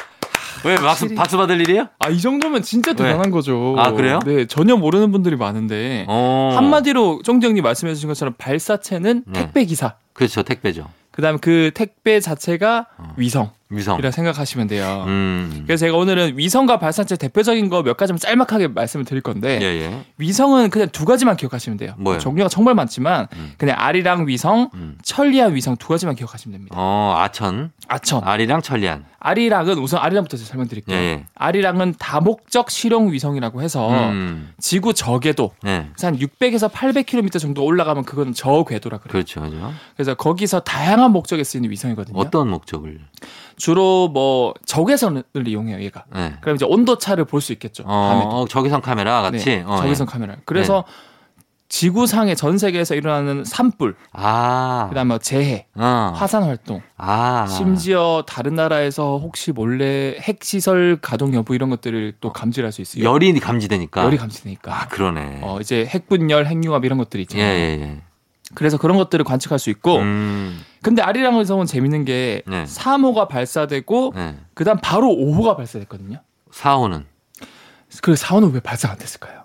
왜 0.65 0.75
박수, 0.77 1.15
박수 1.15 1.37
받을 1.37 1.61
일이에요? 1.61 1.89
아 1.99 2.11
이 2.11 2.21
정도면 2.21 2.63
진짜 2.63 2.93
대단한 2.95 3.31
거죠. 3.31 3.75
아, 3.79 3.93
그래요? 3.93 4.19
네 4.25 4.47
전혀 4.47 4.77
모르는 4.77 5.13
분들이 5.13 5.37
많은데 5.37 6.05
어. 6.09 6.53
한마디로 6.57 7.21
쫑정님 7.25 7.63
말씀해 7.63 7.95
주신 7.95 8.09
것처럼 8.09 8.35
발사체는 8.39 9.25
네. 9.27 9.41
택배 9.41 9.65
기사. 9.65 9.95
그렇죠, 10.15 10.43
택배죠. 10.43 10.89
그다음 11.11 11.39
그 11.39 11.71
택배 11.75 12.21
자체가 12.21 12.87
어. 12.99 13.13
위성 13.17 13.51
이라 13.71 13.79
위성. 13.79 14.11
생각하시면 14.11 14.67
돼요. 14.67 15.05
음. 15.07 15.65
그래서 15.67 15.87
제가 15.87 15.97
오늘은 15.97 16.39
위성과 16.39 16.79
발사체 16.79 17.17
대표적인 17.17 17.69
거 17.69 17.83
몇 17.83 17.97
가지만 17.97 18.19
짤막하게 18.19 18.69
말씀을 18.69 19.05
드릴 19.05 19.23
건데 19.23 19.59
예, 19.63 19.67
예. 19.67 20.05
위성은 20.19 20.71
그냥 20.71 20.89
두 20.91 21.05
가지만 21.05 21.37
기억하시면 21.37 21.77
돼요. 21.79 21.95
뭐예요? 21.99 22.19
종류가 22.21 22.49
정말 22.49 22.75
많지만 22.75 23.29
음. 23.35 23.53
그냥 23.59 23.77
아리랑 23.79 24.27
위성, 24.27 24.71
음. 24.75 24.97
천리안 25.03 25.55
위성 25.55 25.77
두 25.77 25.89
가지만 25.89 26.15
기억하시면 26.17 26.53
됩니다. 26.53 26.75
어, 26.79 27.15
아천, 27.19 27.71
아천. 27.89 28.25
아리랑 28.25 28.63
천리안. 28.63 29.05
아리랑은 29.21 29.79
우선 29.79 30.01
아리랑부터 30.01 30.37
제가 30.37 30.49
설명드릴게요. 30.49 30.97
예, 30.97 31.01
예. 31.01 31.25
아리랑은 31.35 31.95
다목적 31.99 32.71
실용 32.71 33.13
위성이라고 33.13 33.63
해서 33.63 33.91
음. 34.11 34.53
지구 34.59 34.95
저궤도 34.95 35.53
네. 35.63 35.89
그래서 35.93 36.07
한 36.07 36.17
600에서 36.19 36.71
800km 36.71 37.39
정도 37.41 37.65
올라가면 37.65 38.05
그건 38.05 38.33
저궤도라 38.33 38.99
그래요. 38.99 39.13
그렇죠. 39.13 39.41
그렇죠. 39.41 39.73
그래서 39.97 40.15
거기서 40.15 40.61
다양한 40.61 41.11
목적에 41.13 41.43
쓰이는 41.45 41.69
위성이거든요. 41.71 42.19
어떤 42.19 42.49
목적을? 42.49 43.01
주로 43.59 44.09
뭐 44.09 44.55
적외선을 44.65 45.25
이용해요, 45.47 45.81
얘가. 45.83 46.05
네. 46.15 46.35
그럼 46.41 46.57
이제 46.57 46.65
온도 46.65 46.97
차를 46.97 47.25
볼 47.27 47.41
수 47.41 47.53
있겠죠. 47.53 47.85
어, 47.87 48.23
어, 48.25 48.47
적외선 48.49 48.81
카메라 48.81 49.21
같이. 49.23 49.45
네, 49.45 49.65
어, 49.67 49.77
적외선 49.77 50.07
예. 50.09 50.13
카메라. 50.13 50.37
그래서 50.45 50.85
지구상의 51.71 52.35
전 52.35 52.57
세계에서 52.57 52.95
일어나는 52.95 53.45
산불, 53.45 53.95
아. 54.13 54.87
그다음에 54.89 55.09
뭐 55.09 55.19
재해, 55.19 55.67
어. 55.75 56.13
화산 56.17 56.43
활동, 56.45 56.81
아. 56.97 57.47
심지어 57.47 58.25
다른 58.27 58.55
나라에서 58.55 59.19
혹시 59.19 59.53
몰래 59.53 60.17
핵 60.19 60.43
시설 60.43 60.99
가동 61.03 61.35
여부 61.35 61.55
이런 61.55 61.69
것들을 61.69 62.15
또 62.23 62.33
감지할 62.33 62.73
수 62.73 62.81
있어요. 62.81 63.05
열이 63.05 63.39
감지되니까. 63.39 64.03
열이 64.05 64.17
감지되니까. 64.17 64.75
아, 64.75 64.89
그러네. 64.89 65.41
어 65.43 65.59
이제 65.61 65.85
핵분열, 65.85 66.47
핵융합 66.47 66.87
이런 66.87 66.97
것들이 66.97 67.21
예, 67.21 67.23
있잖아요. 67.25 67.47
예, 67.55 67.61
예. 67.83 68.03
그래서 68.55 68.79
그런 68.79 68.97
것들을 68.97 69.23
관측할 69.27 69.59
수 69.59 69.69
있고. 69.69 69.99
음. 69.99 70.65
근데 70.83 71.03
아리랑 71.03 71.39
위성은 71.41 71.67
재밌는 71.67 72.05
게 72.05 72.43
네. 72.47 72.65
3호가 72.65 73.29
발사되고 73.29 74.13
네. 74.15 74.37
그다음 74.55 74.79
바로 74.81 75.09
5호가 75.09 75.57
발사됐거든요. 75.57 76.21
4호는 76.53 77.05
그 78.03 78.15
4호는 78.15 78.53
왜 78.53 78.61
발사 78.61 78.91
안 78.91 78.99
됐을까요? 78.99 79.45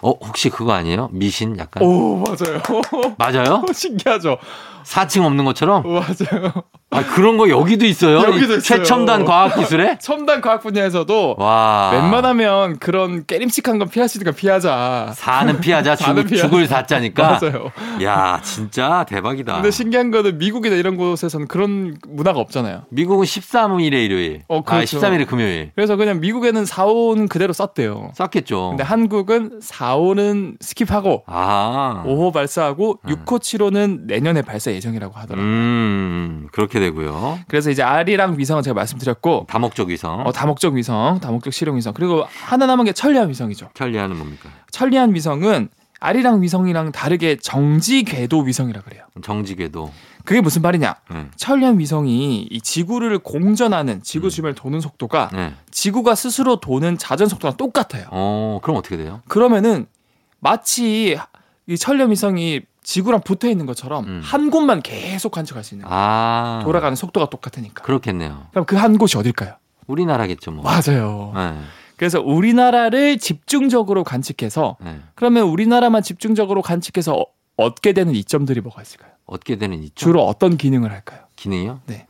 어, 0.00 0.10
혹시 0.24 0.48
그거 0.50 0.72
아니에요? 0.72 1.08
미신 1.12 1.58
약간? 1.58 1.82
오 1.82 2.16
맞아요. 2.16 2.60
맞아요? 3.18 3.64
신기하죠. 3.72 4.38
4층 4.84 5.24
없는 5.24 5.44
것처럼? 5.44 5.84
맞아요. 5.84 6.52
아, 6.90 7.04
그런 7.06 7.38
거 7.38 7.48
여기도 7.48 7.86
있어요? 7.86 8.18
여기도 8.18 8.54
이 8.54 8.58
있어요. 8.58 8.60
최첨단 8.60 9.24
과학 9.24 9.54
기술에? 9.56 9.96
첨단 10.02 10.40
과학 10.40 10.60
분야에서도 10.60 11.36
와. 11.38 11.90
웬만하면 11.92 12.78
그런 12.80 13.24
깨림칙한 13.24 13.78
건 13.78 13.88
피할 13.88 14.08
수 14.08 14.18
있으니까 14.18 14.36
피하자. 14.36 15.12
사는 15.14 15.60
피하자, 15.60 15.94
죽, 15.96 16.04
사는 16.04 16.26
피하자. 16.26 16.48
죽을 16.48 16.66
사자니까. 16.66 17.38
맞아요. 17.40 17.70
야, 18.02 18.40
진짜 18.42 19.06
대박이다. 19.08 19.54
근데 19.54 19.70
신기한 19.70 20.10
거는 20.10 20.38
미국이나 20.38 20.74
이런 20.74 20.96
곳에서는 20.96 21.46
그런 21.46 21.96
문화가 22.08 22.40
없잖아요. 22.40 22.82
미국은 22.90 23.24
13일에 23.24 23.92
일요일. 24.04 24.42
어, 24.48 24.62
그렇죠. 24.62 24.98
아, 24.98 25.00
13일에 25.00 25.26
금요일. 25.28 25.70
그래서 25.76 25.94
그냥 25.96 26.18
미국에는 26.20 26.64
4호는 26.64 27.28
그대로 27.28 27.52
썼대요. 27.52 28.10
썼겠죠. 28.14 28.70
근데 28.70 28.82
한국은 28.82 29.60
4 29.62 29.81
호는 29.90 30.56
skip하고 30.60 31.22
아. 31.26 32.04
5호 32.06 32.32
발사하고 32.32 32.98
음. 33.04 33.10
6호, 33.10 33.40
7호는 33.40 34.06
내년에 34.06 34.42
발사 34.42 34.70
예정이라고 34.72 35.14
하더라고요. 35.14 35.44
음, 35.44 36.48
그렇게 36.52 36.80
되고요. 36.80 37.40
그래서 37.48 37.70
이제 37.70 37.82
아리랑 37.82 38.38
위성은 38.38 38.62
제가 38.62 38.74
말씀드렸고 38.74 39.46
다목적 39.48 39.88
위성. 39.88 40.20
어, 40.26 40.32
다목적 40.32 40.74
위성, 40.74 41.18
다목적 41.20 41.52
실용 41.52 41.76
위성. 41.76 41.92
그리고 41.94 42.24
하나 42.46 42.66
남은 42.66 42.84
게 42.84 42.92
천리안 42.92 43.28
위성이죠. 43.28 43.70
천리안은 43.74 44.16
뭡니까? 44.16 44.48
천리안 44.70 45.14
위성은 45.14 45.68
아리랑 46.00 46.42
위성이랑 46.42 46.90
다르게 46.90 47.36
정지 47.36 48.02
궤도 48.02 48.40
위성이라 48.40 48.80
그래요. 48.80 49.04
정지 49.22 49.54
궤도. 49.54 49.92
그게 50.24 50.40
무슨 50.40 50.62
말이냐? 50.62 50.94
네. 51.10 51.26
천리안 51.36 51.78
위성이 51.78 52.42
이 52.50 52.60
지구를 52.60 53.18
공전하는 53.18 53.94
음. 53.94 54.00
지구 54.02 54.30
주변을 54.30 54.54
도는 54.54 54.80
속도가 54.80 55.30
네. 55.32 55.54
지구가 55.70 56.14
스스로 56.14 56.56
도는 56.56 56.98
자전 56.98 57.28
속도랑 57.28 57.56
똑같아요. 57.56 58.06
어, 58.10 58.60
그럼 58.62 58.76
어떻게 58.76 58.96
돼요? 58.96 59.20
그러면은 59.28 59.86
마치 60.40 61.18
이 61.66 61.76
천리안 61.76 62.10
위성이 62.10 62.60
지구랑 62.82 63.20
붙어 63.22 63.48
있는 63.48 63.66
것처럼 63.66 64.04
음. 64.04 64.20
한 64.24 64.50
곳만 64.50 64.82
계속 64.82 65.30
관측할 65.32 65.62
수 65.64 65.74
있는 65.74 65.86
거예요. 65.86 66.00
아. 66.00 66.60
돌아가는 66.64 66.94
속도가 66.96 67.30
똑같으니까. 67.30 67.82
그렇겠네요. 67.84 68.46
그럼 68.50 68.64
그 68.64 68.76
한 68.76 68.98
곳이 68.98 69.16
어딜까요? 69.18 69.54
우리나라겠죠, 69.86 70.50
뭐. 70.50 70.64
맞아요. 70.64 71.32
네. 71.34 71.58
그래서 71.96 72.20
우리나라를 72.20 73.18
집중적으로 73.18 74.02
관측해서 74.02 74.76
네. 74.80 75.00
그러면 75.14 75.44
우리나라만 75.44 76.02
집중적으로 76.02 76.60
관측해서 76.62 77.14
어- 77.14 77.26
얻게 77.56 77.92
되는 77.92 78.14
이점들이 78.14 78.60
뭐가 78.60 78.82
있을까요? 78.82 79.10
얻게 79.26 79.56
되는 79.56 79.82
이쪽 79.82 79.94
주로 79.96 80.26
어떤 80.26 80.56
기능을 80.56 80.90
할까요? 80.90 81.20
기능이요? 81.36 81.80
네. 81.86 82.06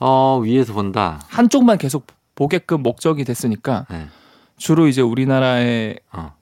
어, 0.00 0.38
위에서 0.42 0.72
본다. 0.72 1.20
한쪽만 1.28 1.78
계속 1.78 2.06
보게끔 2.34 2.82
목적이 2.82 3.24
됐으니까 3.24 3.86
네. 3.90 4.06
주로 4.56 4.86
이제 4.88 5.00
우리나라의 5.02 6.00
어. 6.12 6.34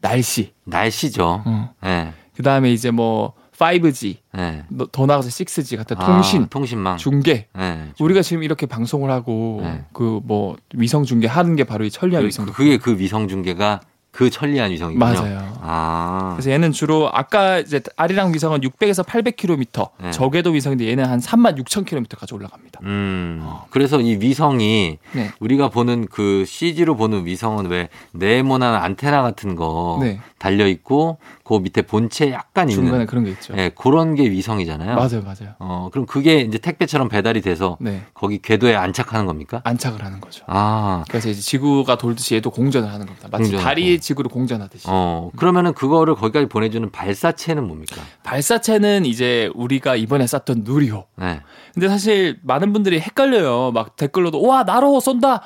날씨, 0.00 0.52
날씨죠. 0.64 1.42
어. 1.44 1.74
네. 1.82 2.12
그 2.34 2.42
다음에 2.42 2.72
이제 2.72 2.90
뭐 2.90 3.32
5G, 3.58 4.18
네. 4.34 4.64
너- 4.68 4.86
더 4.92 5.06
나아가서 5.06 5.28
6G 5.30 5.76
같은 5.78 5.96
아, 5.98 6.04
통신, 6.06 6.46
통신망. 6.48 6.98
중계. 6.98 7.48
네. 7.54 7.90
우리가 7.98 8.20
지금 8.22 8.42
이렇게 8.42 8.66
방송을 8.66 9.10
하고 9.10 9.60
네. 9.62 9.84
그뭐 9.94 10.56
위성 10.74 11.04
중계 11.04 11.26
하는 11.26 11.56
게 11.56 11.64
바로 11.64 11.84
이 11.84 11.90
천리안 11.90 12.22
그, 12.22 12.26
위성. 12.28 12.46
그게 12.46 12.76
그 12.76 12.98
위성 12.98 13.28
중계가 13.28 13.80
그 14.16 14.30
천리안 14.30 14.70
위성이군요. 14.70 14.98
맞아요. 14.98 15.52
아. 15.60 16.32
그래서 16.36 16.50
얘는 16.50 16.72
주로 16.72 17.10
아까 17.12 17.58
이제 17.58 17.82
아리랑 17.96 18.32
위성은 18.32 18.62
600에서 18.62 19.04
800km, 19.04 19.90
네. 20.00 20.10
저궤도 20.10 20.52
위성인데 20.52 20.88
얘는 20.88 21.04
한 21.04 21.20
3만 21.20 21.62
6천 21.62 21.84
km까지 21.84 22.32
올라갑니다. 22.32 22.80
음. 22.84 23.46
그래서 23.68 24.00
이 24.00 24.16
위성이 24.18 24.96
네. 25.12 25.30
우리가 25.38 25.68
보는 25.68 26.06
그 26.10 26.46
CG로 26.46 26.96
보는 26.96 27.26
위성은 27.26 27.66
왜 27.66 27.90
네모난 28.12 28.74
안테나 28.76 29.20
같은 29.20 29.54
거 29.54 29.98
네. 30.00 30.18
달려 30.38 30.66
있고 30.66 31.18
그 31.44 31.54
밑에 31.54 31.82
본체 31.82 32.32
약간 32.32 32.68
중간에 32.68 32.96
있는 32.96 33.06
그런 33.06 33.24
게 33.24 33.30
있죠. 33.32 33.54
예, 33.56 33.70
그런 33.74 34.14
게 34.14 34.30
위성이잖아요. 34.30 34.96
맞아요, 34.96 35.22
맞아요. 35.22 35.54
어, 35.58 35.90
그럼 35.92 36.06
그게 36.06 36.40
이제 36.40 36.56
택배처럼 36.58 37.08
배달이 37.08 37.40
돼서 37.42 37.76
네. 37.80 38.02
거기 38.14 38.40
궤도에 38.40 38.74
안착하는 38.74 39.26
겁니까? 39.26 39.60
안착을 39.64 40.02
하는 40.04 40.20
거죠. 40.20 40.44
아. 40.46 41.04
그래서 41.08 41.28
이제 41.28 41.40
지구가 41.40 41.98
돌듯이 41.98 42.34
얘도 42.36 42.50
공전을 42.50 42.88
하는 42.88 43.06
겁니다. 43.06 43.28
마치 43.30 43.44
공전하고. 43.44 43.64
달이 43.64 44.00
지구를 44.06 44.30
공전하듯이. 44.30 44.86
어, 44.88 45.30
그러면은 45.36 45.72
그거를 45.74 46.14
거기까지 46.14 46.46
보내주는 46.46 46.88
발사체는 46.90 47.66
뭡니까? 47.66 48.00
발사체는 48.22 49.04
이제 49.04 49.50
우리가 49.54 49.96
이번에 49.96 50.26
쐈던 50.26 50.62
누리호. 50.62 51.04
네. 51.16 51.40
근데 51.74 51.88
사실 51.88 52.38
많은 52.42 52.72
분들이 52.72 53.00
헷갈려요. 53.00 53.72
막 53.72 53.96
댓글로도 53.96 54.40
와 54.42 54.62
나로호 54.62 55.00
쏜다. 55.00 55.42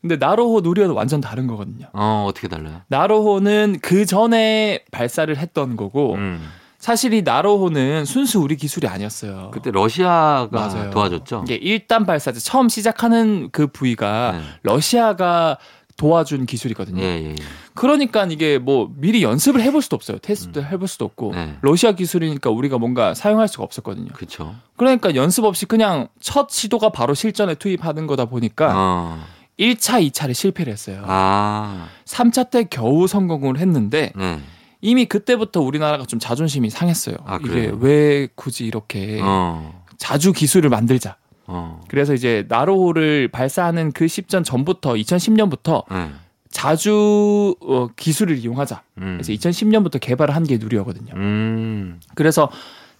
근데 0.00 0.16
나로호 0.16 0.60
누리호는 0.62 0.94
완전 0.94 1.20
다른 1.20 1.46
거거든요. 1.46 1.86
어, 1.92 2.24
어떻게 2.28 2.48
달라요? 2.48 2.80
나로호는 2.88 3.78
그 3.82 4.06
전에 4.06 4.82
발사를 4.90 5.34
했던 5.36 5.76
거고 5.76 6.14
음. 6.14 6.40
사실 6.78 7.12
이 7.12 7.20
나로호는 7.20 8.06
순수 8.06 8.40
우리 8.40 8.56
기술이 8.56 8.88
아니었어요. 8.88 9.50
그때 9.52 9.70
러시아가 9.70 10.48
맞아요. 10.50 10.90
도와줬죠? 10.90 11.44
이게 11.46 11.60
1단 11.60 12.06
발사체 12.06 12.40
처음 12.40 12.70
시작하는 12.70 13.50
그 13.52 13.66
부위가 13.66 14.32
네. 14.32 14.40
러시아가 14.62 15.58
도와준 16.00 16.46
기술이거든요. 16.46 17.02
예, 17.02 17.06
예, 17.06 17.30
예. 17.32 17.36
그러니까 17.74 18.24
이게 18.24 18.56
뭐 18.56 18.90
미리 18.96 19.22
연습을 19.22 19.60
해볼 19.60 19.82
수도 19.82 19.96
없어요. 19.96 20.16
테스트 20.16 20.58
해볼 20.58 20.88
수도 20.88 21.04
없고 21.04 21.32
네. 21.34 21.56
러시아 21.60 21.92
기술이니까 21.92 22.48
우리가 22.48 22.78
뭔가 22.78 23.12
사용할 23.12 23.48
수가 23.48 23.64
없었거든요. 23.64 24.08
그쵸. 24.14 24.54
그러니까 24.76 25.14
연습 25.14 25.44
없이 25.44 25.66
그냥 25.66 26.08
첫 26.18 26.48
시도가 26.48 26.88
바로 26.88 27.12
실전에 27.12 27.54
투입하는 27.54 28.06
거다 28.06 28.24
보니까 28.24 28.72
어. 28.74 29.22
1차, 29.58 30.02
2차를 30.10 30.32
실패를 30.32 30.72
했어요. 30.72 31.04
아. 31.06 31.88
3차 32.06 32.48
때 32.48 32.64
겨우 32.64 33.06
성공을 33.06 33.58
했는데 33.58 34.14
네. 34.16 34.40
이미 34.80 35.04
그때부터 35.04 35.60
우리나라가 35.60 36.06
좀 36.06 36.18
자존심이 36.18 36.70
상했어요. 36.70 37.16
아, 37.26 37.38
이게? 37.44 37.70
왜 37.78 38.26
굳이 38.34 38.64
이렇게 38.64 39.20
어. 39.22 39.84
자주 39.98 40.32
기술을 40.32 40.70
만들자. 40.70 41.16
어. 41.52 41.80
그래서 41.88 42.14
이제 42.14 42.44
나로호를 42.48 43.28
발사하는 43.28 43.90
그 43.92 44.06
시점 44.08 44.44
전부터 44.44 44.94
2010년부터 44.94 45.84
네. 45.90 46.10
자주 46.50 47.54
어, 47.60 47.88
기술을 47.96 48.38
이용하자. 48.38 48.82
음. 48.98 49.18
그래서 49.20 49.32
2010년부터 49.32 49.98
개발을 50.00 50.34
한 50.34 50.44
게 50.44 50.58
누리호거든요. 50.58 51.12
음. 51.14 52.00
그래서 52.14 52.50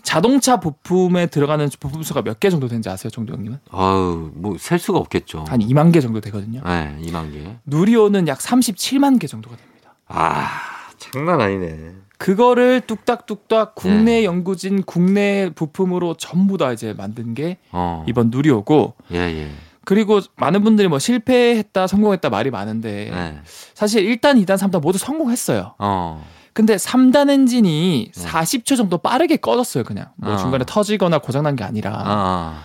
자동차 0.02 0.58
부품에 0.60 1.26
들어가는 1.26 1.68
부품 1.78 2.02
수가 2.02 2.22
몇 2.22 2.40
개 2.40 2.48
정도 2.50 2.68
되는지 2.68 2.88
아세요, 2.88 3.10
정도 3.10 3.34
형님은? 3.34 3.58
아유, 3.70 4.30
뭐, 4.34 4.56
셀 4.58 4.78
수가 4.78 4.98
없겠죠. 4.98 5.44
한 5.48 5.60
2만 5.60 5.92
개 5.92 6.00
정도 6.00 6.20
되거든요. 6.20 6.62
네, 6.64 6.96
2만 7.02 7.32
개. 7.32 7.56
누리호는 7.66 8.26
약 8.28 8.38
37만 8.38 9.18
개 9.20 9.26
정도가 9.26 9.56
됩니다. 9.56 9.94
아, 10.08 10.48
장난 10.98 11.40
아니네. 11.40 11.92
그거를 12.20 12.82
뚝딱뚝딱 12.82 13.74
국내 13.74 14.20
네. 14.20 14.24
연구진 14.26 14.82
국내 14.82 15.48
부품으로 15.54 16.14
전부 16.14 16.58
다 16.58 16.70
이제 16.70 16.92
만든 16.92 17.32
게 17.32 17.56
어. 17.72 18.04
이번 18.06 18.28
누리호고 18.30 18.92
예, 19.12 19.16
예. 19.16 19.48
그리고 19.86 20.20
많은 20.36 20.62
분들이 20.62 20.86
뭐 20.86 20.98
실패했다 20.98 21.86
성공했다 21.86 22.28
말이 22.28 22.50
많은데 22.50 23.10
네. 23.10 23.38
사실 23.72 24.04
1단, 24.04 24.44
2단, 24.44 24.58
3단 24.58 24.82
모두 24.82 24.98
성공했어요. 24.98 25.76
어. 25.78 26.22
근데 26.52 26.76
3단 26.76 27.30
엔진이 27.30 28.12
네. 28.14 28.26
40초 28.26 28.76
정도 28.76 28.98
빠르게 28.98 29.36
꺼졌어요, 29.36 29.84
그냥. 29.84 30.08
뭐 30.16 30.34
어. 30.34 30.36
중간에 30.36 30.64
터지거나 30.66 31.20
고장난 31.20 31.56
게 31.56 31.64
아니라. 31.64 32.02
아. 32.04 32.62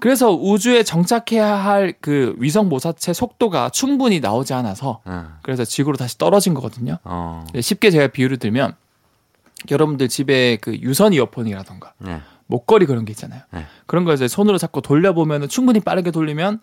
그래서 0.00 0.32
우주에 0.32 0.82
정착해야 0.82 1.46
할 1.46 1.94
그 2.00 2.34
위성 2.38 2.68
모사체 2.68 3.12
속도가 3.12 3.70
충분히 3.70 4.20
나오지 4.20 4.52
않아서 4.52 5.00
아. 5.04 5.38
그래서 5.42 5.64
지구로 5.64 5.96
다시 5.96 6.18
떨어진 6.18 6.52
거거든요. 6.52 6.98
어. 7.04 7.46
쉽게 7.58 7.90
제가 7.90 8.08
비유를 8.08 8.36
들면 8.38 8.74
여러분들 9.70 10.08
집에 10.08 10.56
그 10.60 10.76
유선 10.76 11.12
이어폰이라던가 11.12 11.94
네. 11.98 12.20
목걸이 12.46 12.86
그런 12.86 13.04
게 13.04 13.12
있잖아요. 13.12 13.42
네. 13.52 13.64
그런 13.86 14.04
거 14.04 14.12
이제 14.12 14.28
손으로 14.28 14.58
잡고 14.58 14.80
돌려보면 14.80 15.48
충분히 15.48 15.80
빠르게 15.80 16.10
돌리면 16.10 16.60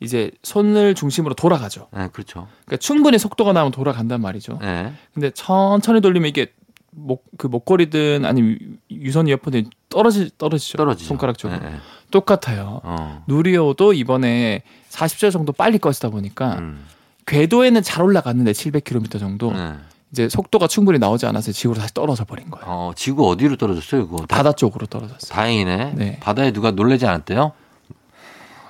이제 0.00 0.30
손을 0.42 0.94
중심으로 0.94 1.34
돌아가죠. 1.34 1.88
네, 1.92 2.08
그렇죠. 2.12 2.48
그러니까 2.64 2.78
충분히 2.78 3.18
속도가 3.18 3.52
나면 3.52 3.70
돌아간단 3.70 4.20
말이죠. 4.20 4.58
네. 4.60 4.92
근데 5.12 5.30
천천히 5.30 6.00
돌리면 6.00 6.28
이게 6.28 6.52
목 6.92 7.30
그 7.40 7.46
목걸이든 7.46 8.24
아니면 8.26 8.58
유선 8.90 9.26
이어폰이 9.26 9.70
떨어지 9.88 10.30
떨어지죠. 10.36 10.76
떨어지죠. 10.76 11.08
손가락 11.08 11.38
쪽으로 11.38 11.58
네, 11.58 11.70
네. 11.70 11.76
똑같아요. 12.10 12.80
어. 12.84 13.24
누리호도 13.28 13.94
이번에 13.94 14.62
40절 14.90 15.32
정도 15.32 15.52
빨리 15.52 15.78
꺼지다 15.78 16.10
보니까 16.10 16.56
음. 16.58 16.84
궤도에는 17.24 17.82
잘 17.82 18.02
올라갔는데 18.04 18.52
700km 18.52 19.18
정도 19.18 19.52
네. 19.52 19.72
이제 20.12 20.28
속도가 20.28 20.66
충분히 20.66 20.98
나오지 20.98 21.26
않아서 21.26 21.52
지구로 21.52 21.78
다시 21.80 21.94
떨어져 21.94 22.24
버린 22.24 22.50
거예요. 22.50 22.64
어, 22.66 22.92
지구 22.96 23.28
어디로 23.28 23.56
떨어졌어요, 23.56 24.08
그거? 24.08 24.26
다, 24.26 24.36
바다 24.36 24.52
쪽으로 24.52 24.86
떨어졌어요. 24.86 25.32
다행이네. 25.32 25.92
네. 25.94 26.18
바다에 26.20 26.52
누가 26.52 26.72
놀래지 26.72 27.06
않았대요? 27.06 27.52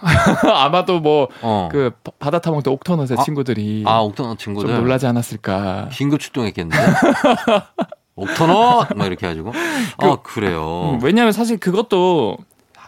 아마도 0.54 1.00
뭐그 1.00 1.36
어. 1.42 2.10
바다 2.18 2.38
타먹을 2.40 2.62
때 2.62 2.70
옥터넛의 2.70 3.18
아, 3.18 3.22
친구들이 3.22 3.84
아, 3.86 3.98
옥터너 4.00 4.30
좀 4.30 4.36
친구들. 4.38 4.74
놀라지 4.74 5.06
않았을까. 5.06 5.90
긴급 5.92 6.20
출동했겠는데? 6.20 6.76
옥터너! 8.16 8.86
막 8.96 9.06
이렇게 9.06 9.26
해가지고. 9.26 9.52
아, 9.98 10.16
그래요. 10.22 10.92
음, 10.94 11.00
왜냐하면 11.02 11.32
사실 11.32 11.58
그것도 11.58 12.36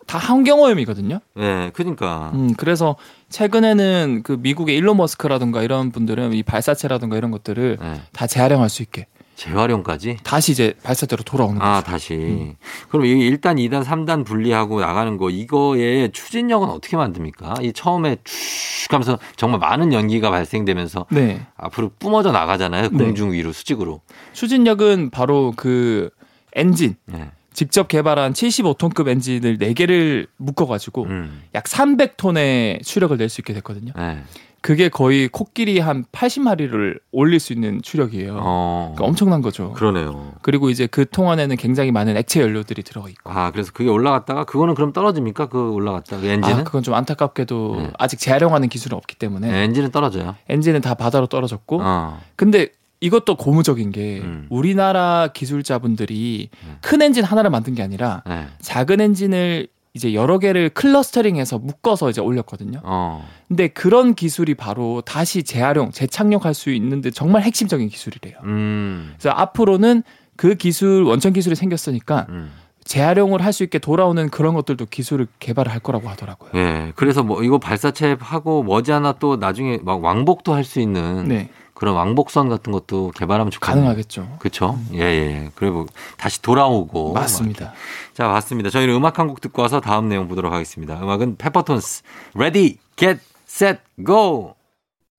다 0.06 0.18
환경오염이거든요. 0.18 1.20
네, 1.34 1.70
그니까. 1.72 2.32
음, 2.34 2.54
그래서 2.56 2.96
최근에는 3.30 4.22
그 4.24 4.36
미국의 4.40 4.76
일론 4.76 4.96
머스크라든가 4.98 5.62
이런 5.62 5.90
분들은 5.90 6.32
이 6.32 6.42
발사체라든가 6.42 7.16
이런 7.16 7.30
것들을 7.30 7.78
네. 7.80 8.00
다 8.12 8.26
재활용할 8.26 8.68
수 8.68 8.82
있게 8.82 9.06
재활용까지? 9.36 10.18
다시 10.22 10.52
이제 10.52 10.74
발사대로 10.82 11.24
돌아오는 11.24 11.58
거죠. 11.58 11.66
아, 11.66 11.82
다시. 11.82 12.14
음. 12.14 12.54
그럼 12.88 13.06
이 13.06 13.30
1단, 13.30 13.56
2단, 13.56 13.82
3단 13.82 14.24
분리하고 14.24 14.80
나가는 14.80 15.16
거, 15.16 15.30
이거의 15.30 16.12
추진력은 16.12 16.68
어떻게 16.68 16.96
만듭니까? 16.96 17.54
이 17.62 17.72
처음에 17.72 18.18
쭉 18.24 18.92
하면서 18.92 19.18
정말 19.36 19.58
많은 19.58 19.92
연기가 19.92 20.30
발생되면서 20.30 21.06
네. 21.10 21.44
앞으로 21.56 21.90
뿜어져 21.98 22.30
나가잖아요. 22.30 22.90
네. 22.90 23.04
공중 23.04 23.32
위로 23.32 23.52
수직으로. 23.52 24.00
추진력은 24.32 25.10
바로 25.10 25.54
그 25.56 26.10
엔진 26.54 26.94
네. 27.06 27.30
직접 27.52 27.88
개발한 27.88 28.32
75톤급 28.32 29.08
엔진을 29.08 29.58
4개를 29.58 30.26
묶어가지고 30.36 31.04
음. 31.04 31.42
약 31.54 31.64
300톤의 31.64 32.84
추력을 32.84 33.16
낼 33.16 33.28
수 33.28 33.40
있게 33.40 33.52
됐거든요. 33.54 33.92
네. 33.96 34.22
그게 34.60 34.88
거의 34.88 35.26
코끼리 35.26 35.80
한 35.80 36.04
80마리를 36.12 37.00
올릴 37.10 37.40
수 37.40 37.52
있는 37.52 37.82
추력이에요. 37.82 38.36
어. 38.40 38.92
그러니까 38.94 39.04
엄청난 39.08 39.42
거죠. 39.42 39.72
그러네요. 39.72 40.34
그리고 40.42 40.70
이제 40.70 40.86
그 40.86 41.04
통 41.04 41.30
안에는 41.30 41.56
굉장히 41.56 41.90
많은 41.90 42.16
액체 42.16 42.40
연료들이 42.40 42.84
들어가 42.84 43.08
있고. 43.08 43.28
아, 43.30 43.50
그래서 43.50 43.72
그게 43.72 43.90
올라갔다가 43.90 44.44
그거는 44.44 44.74
그럼 44.76 44.92
떨어집니까? 44.92 45.46
그 45.46 45.72
올라갔다. 45.72 46.20
그 46.20 46.26
엔진은? 46.26 46.60
아, 46.60 46.62
그건 46.64 46.84
좀 46.84 46.94
안타깝게도 46.94 47.76
네. 47.78 47.90
아직 47.98 48.20
재활용하는 48.20 48.68
기술은 48.68 48.96
없기 48.96 49.16
때문에 49.16 49.50
네, 49.50 49.64
엔진은 49.64 49.90
떨어져요. 49.90 50.36
엔진은 50.48 50.80
다 50.80 50.94
바다로 50.94 51.26
떨어졌고. 51.26 51.80
어. 51.82 52.20
근데 52.36 52.68
이것도 53.02 53.34
고무적인 53.34 53.90
게 53.90 54.20
음. 54.20 54.46
우리나라 54.48 55.28
기술자분들이 55.34 56.48
네. 56.52 56.76
큰 56.80 57.02
엔진 57.02 57.24
하나를 57.24 57.50
만든 57.50 57.74
게 57.74 57.82
아니라 57.82 58.22
네. 58.26 58.46
작은 58.60 59.00
엔진을 59.00 59.66
이제 59.94 60.14
여러 60.14 60.38
개를 60.38 60.70
클러스터링해서 60.70 61.58
묶어서 61.58 62.08
이제 62.10 62.20
올렸거든요. 62.20 62.80
어. 62.84 63.28
근데 63.48 63.66
그런 63.68 64.14
기술이 64.14 64.54
바로 64.54 65.02
다시 65.04 65.42
재활용, 65.42 65.90
재착륙할 65.90 66.54
수 66.54 66.70
있는데 66.70 67.10
정말 67.10 67.42
핵심적인 67.42 67.88
기술이래요. 67.88 68.36
음. 68.44 69.14
그래서 69.18 69.36
앞으로는 69.36 70.04
그 70.36 70.54
기술 70.54 71.02
원천 71.02 71.32
기술이 71.32 71.56
생겼으니까 71.56 72.26
음. 72.30 72.52
재활용을 72.84 73.44
할 73.44 73.52
수 73.52 73.64
있게 73.64 73.78
돌아오는 73.78 74.28
그런 74.30 74.54
것들도 74.54 74.86
기술을 74.86 75.26
개발을 75.40 75.70
할 75.70 75.78
거라고 75.80 76.08
하더라고요. 76.08 76.50
예. 76.54 76.92
그래서 76.96 77.22
뭐 77.22 77.42
이거 77.42 77.58
발사체 77.58 78.16
하고 78.18 78.62
머지않아 78.62 79.14
또 79.18 79.36
나중에 79.36 79.78
막 79.82 80.02
왕복도 80.02 80.54
할 80.54 80.64
수 80.64 80.80
있는 80.80 81.28
네, 81.28 81.48
그런 81.82 81.96
왕복선 81.96 82.48
같은 82.48 82.70
것도 82.70 83.10
개발하면 83.16 83.50
좋겠네요. 83.50 83.82
가능하겠죠. 83.86 84.36
그렇죠. 84.38 84.78
예, 84.94 85.00
예. 85.00 85.50
그리고 85.56 85.86
다시 86.16 86.40
돌아오고 86.40 87.12
맞습니다. 87.12 87.72
자, 88.14 88.28
맞습니다. 88.28 88.70
저희는 88.70 88.94
음악 88.94 89.18
한 89.18 89.26
곡 89.26 89.40
듣고 89.40 89.62
와서 89.62 89.80
다음 89.80 90.08
내용 90.08 90.28
보도록 90.28 90.52
하겠습니다. 90.52 90.96
음악은 91.02 91.38
페퍼톤스 91.38 92.02
Ready, 92.36 92.76
Get, 92.94 93.18
Set, 93.48 93.80
Go. 94.06 94.54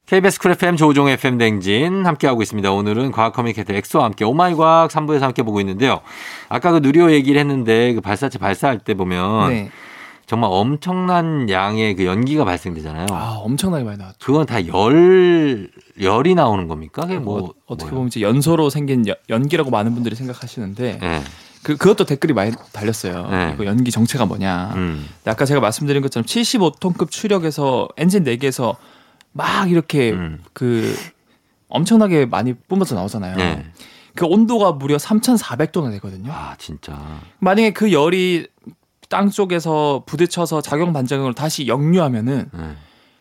KBS 0.05 0.39
쿨 0.39 0.51
FM 0.51 0.77
조우종 0.77 1.09
FM 1.09 1.37
댕진 1.37 2.05
함께하고 2.05 2.41
있습니다. 2.41 2.71
오늘은 2.71 3.11
과학 3.11 3.33
communicator 3.33 3.73
엑소와 3.73 4.05
함께 4.05 4.23
오마이 4.23 4.55
과학 4.55 4.89
3부에서 4.89 5.19
함께 5.19 5.43
보고 5.43 5.59
있는데요. 5.59 5.99
아까 6.47 6.71
그 6.71 6.77
누리호 6.77 7.11
얘기를 7.11 7.39
했는데 7.41 7.93
그 7.93 7.99
발사체 7.99 8.39
발사할 8.39 8.79
때 8.79 8.93
보면 8.93 9.49
네. 9.49 9.69
정말 10.25 10.49
엄청난 10.53 11.49
양의 11.49 11.95
그 11.95 12.05
연기가 12.05 12.45
발생되잖아요. 12.45 13.07
아 13.11 13.35
엄청나게 13.43 13.83
많이 13.83 13.97
나왔죠. 13.97 14.17
그건 14.25 14.45
다 14.45 14.65
열, 14.67 15.69
열이 15.99 16.35
나오는 16.35 16.67
겁니까? 16.67 17.01
그게 17.03 17.19
뭐, 17.19 17.43
어, 17.49 17.53
어떻게? 17.67 17.91
보면 17.91 18.07
이제 18.07 18.21
연소로 18.21 18.69
생긴 18.69 19.05
연- 19.07 19.15
연기라고 19.29 19.69
많은 19.69 19.93
분들이 19.93 20.15
생각하시는데 20.15 20.99
예. 21.01 21.21
그 21.61 21.77
그것도 21.77 22.05
댓글이 22.05 22.33
많이 22.33 22.51
달렸어요. 22.71 23.27
네. 23.29 23.51
이거 23.53 23.65
연기 23.65 23.91
정체가 23.91 24.25
뭐냐. 24.25 24.73
음. 24.75 25.07
아까 25.25 25.45
제가 25.45 25.59
말씀드린 25.61 26.01
것처럼 26.01 26.25
75톤급 26.25 27.09
추력에서 27.11 27.87
엔진 27.97 28.23
4개에서 28.23 28.75
막 29.33 29.69
이렇게 29.71 30.11
음. 30.11 30.41
그 30.53 30.93
엄청나게 31.69 32.25
많이 32.25 32.53
뿜어져 32.53 32.95
나오잖아요. 32.95 33.35
네. 33.37 33.65
그 34.15 34.25
온도가 34.25 34.73
무려 34.73 34.97
3,400도나 34.97 35.89
되거든요. 35.93 36.31
아, 36.31 36.55
진짜. 36.59 36.99
만약에 37.39 37.71
그 37.73 37.91
열이 37.91 38.47
땅 39.13 39.29
쪽에서 39.29 40.01
부딪혀서 40.07 40.61
작용 40.61 40.91
반작용을 40.91 41.35
다시 41.35 41.67
역류하면은 41.67 42.49
예. 42.57 42.59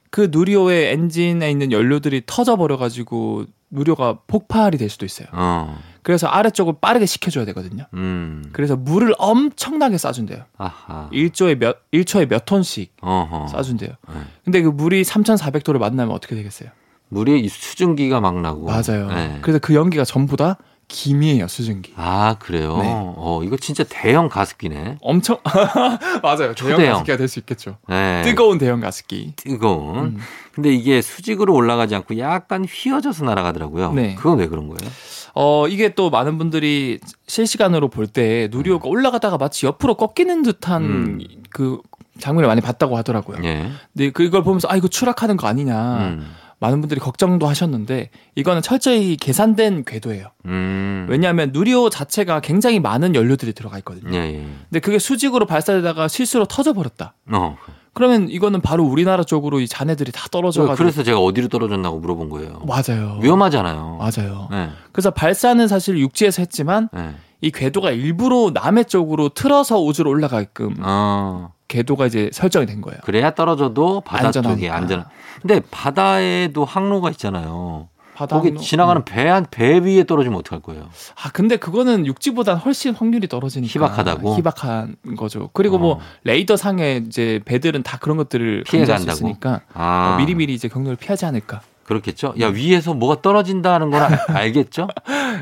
그 0.09 0.29
누리호의 0.31 0.91
엔진에 0.91 1.51
있는 1.51 1.71
연료들이 1.71 2.23
터져 2.25 2.57
버려 2.57 2.79
가지고 2.79 3.45
누리호가 3.69 4.21
폭발이 4.27 4.79
될 4.79 4.89
수도 4.89 5.05
있어요. 5.05 5.29
어. 5.33 5.79
그래서 6.03 6.29
아래쪽을 6.29 6.77
빠르게 6.81 7.05
식혀줘야 7.05 7.45
되거든요. 7.45 7.85
음. 7.93 8.43
그래서 8.53 8.75
물을 8.75 9.15
엄청나게 9.19 9.97
쏴준대요. 9.97 10.45
아하. 10.57 11.11
1조에 11.13 11.59
몇 11.59 11.77
1초에 11.93 12.27
몇 12.27 12.47
톤씩 12.47 12.97
어허. 13.03 13.47
쏴준대요. 13.53 13.91
네. 14.09 14.21
근데 14.45 14.63
그 14.63 14.69
물이 14.71 15.03
3,400도를 15.03 15.77
만나면 15.77 16.15
어떻게 16.15 16.35
되겠어요? 16.35 16.71
물에 17.11 17.37
이 17.37 17.49
수증기가 17.49 18.23
막 18.23 18.41
나고. 18.41 18.65
맞아요. 18.65 19.09
네. 19.09 19.39
그래서 19.43 19.59
그 19.59 19.75
연기가 19.75 20.07
전부 20.07 20.39
다 20.39 20.57
김이에요, 20.93 21.49
수증기. 21.49 21.95
아, 21.97 22.37
그래요? 22.39 22.77
네. 22.77 22.91
어, 22.93 23.41
이거 23.43 23.57
진짜 23.57 23.83
대형 23.89 24.29
가습기네. 24.29 24.99
엄청 25.01 25.39
맞아요. 26.23 26.37
대형 26.39 26.55
초대형. 26.55 26.93
가습기가 26.93 27.17
될 27.17 27.29
수 27.29 27.39
있겠죠. 27.39 27.79
네. 27.89 28.21
뜨거운 28.23 28.59
대형 28.59 28.81
가습기. 28.81 29.33
뜨거운. 29.37 29.99
음. 29.99 30.19
근데 30.53 30.73
이게 30.73 31.01
수직으로 31.01 31.55
올라가지 31.55 31.95
않고 31.95 32.19
약간 32.19 32.67
휘어져서 32.69 33.25
날아가더라고요. 33.25 33.93
네. 33.95 34.15
그건 34.17 34.39
왜 34.39 34.49
그런 34.49 34.69
거예요? 34.69 34.93
어, 35.35 35.67
이게 35.67 35.95
또 35.95 36.11
많은 36.11 36.37
분들이 36.37 37.01
실시간으로 37.27 37.89
볼 37.89 38.07
때 38.07 38.49
누리호가 38.53 38.87
올라가다가 38.89 39.39
마치 39.39 39.65
옆으로 39.65 39.95
꺾이는 39.95 40.43
듯한 40.43 40.83
음. 40.85 41.21
그 41.49 41.79
장면을 42.21 42.47
많이 42.49 42.61
봤다고 42.61 42.99
하더라고요. 42.99 43.39
예. 43.45 43.71
근데 43.95 44.11
그걸 44.11 44.43
보면서 44.43 44.69
아 44.71 44.77
이거 44.77 44.89
추락하는 44.89 45.39
거 45.39 45.47
아니냐. 45.47 45.97
음. 46.09 46.35
많은 46.63 46.81
분들이 46.81 47.01
걱정도 47.01 47.49
하셨는데 47.49 48.11
이거는 48.37 48.63
철저히 48.63 49.17
계산된 49.17 49.85
궤도예요. 49.85 50.29
음. 50.47 51.07
왜냐하면 51.11 51.51
누리호 51.53 51.91
자체가 51.91 52.39
굉장히 52.41 52.79
많은 52.79 53.17
연료들이 53.17 53.53
들어가 53.53 53.79
있거든요. 53.79 54.17
예, 54.17 54.35
예. 54.35 54.47
근데 54.71 54.79
그게 54.79 55.01
수직으로 55.01 55.45
발사되다가 55.47 56.07
실수로 56.07 56.45
터져 56.47 56.73
버렸다. 56.73 57.15
어. 57.33 57.57
그러면 57.95 58.29
이거는 58.31 58.61
바로 58.61 58.85
우리나라 58.85 59.25
쪽으로 59.25 59.61
이 59.61 59.67
잔해들이 59.67 60.13
다 60.13 60.29
떨어져 60.31 60.63
가지고 60.63 60.77
그래서 60.77 61.03
제가 61.03 61.19
어디로 61.19 61.49
떨어졌나고 61.49 61.99
물어본 61.99 62.31
거예요. 62.31 62.63
맞아요. 62.65 63.19
위험하잖아요. 63.21 63.99
맞아요. 63.99 64.49
네. 64.51 64.71
그래서 64.93 65.11
발사는 65.11 65.67
사실 65.67 65.99
육지에서 65.99 66.43
했지만 66.43 66.89
네. 66.93 67.11
이 67.43 67.51
궤도가 67.51 67.91
일부러 67.91 68.51
남해 68.55 68.85
쪽으로 68.85 69.29
틀어서 69.29 69.81
우주로 69.83 70.11
올라가게끔 70.11 70.77
어. 70.81 71.53
궤도가 71.67 72.07
이제 72.07 72.31
설정이 72.33 72.67
된 72.67 72.81
거예요. 72.81 73.01
그래야 73.03 73.35
떨어져도 73.35 74.01
바다 74.03 74.31
쪽에 74.31 74.47
안전하니까. 74.69 74.77
안전. 74.77 75.05
근데 75.41 75.61
바다에도 75.71 76.65
항로가 76.65 77.11
있잖아요. 77.11 77.89
바다 78.15 78.37
거기 78.37 78.49
항로? 78.51 78.61
지나가는 78.61 79.05
배한 79.05 79.47
배 79.51 79.79
위에 79.79 80.05
떨어지면 80.05 80.39
어떡할 80.39 80.63
거예요? 80.63 80.89
아 81.21 81.31
근데 81.33 81.57
그거는 81.57 82.07
육지보다 82.07 82.55
훨씬 82.55 82.95
확률이 82.95 83.27
떨어지니까 83.27 83.73
희박하다고? 83.73 84.37
희박한 84.37 84.97
거죠. 85.17 85.51
그리고 85.53 85.77
어. 85.77 85.79
뭐 85.81 86.01
레이더 86.23 86.57
상에 86.57 87.03
이제 87.07 87.41
배들은 87.45 87.83
다 87.83 87.99
그런 87.99 88.19
것들을 88.19 88.63
피해 88.69 88.85
간다고? 88.85 89.13
있으니까 89.13 89.63
아. 89.75 90.13
어, 90.15 90.17
미리미리 90.21 90.55
이제 90.55 90.69
경로를 90.69 90.97
피하지 90.97 91.25
않을까. 91.25 91.63
그렇겠죠? 91.85 92.35
야, 92.41 92.49
위에서 92.49 92.95
뭐가 92.95 93.21
떨어진다는 93.23 93.91
건 93.91 94.03
알- 94.03 94.19
알겠죠? 94.37 94.89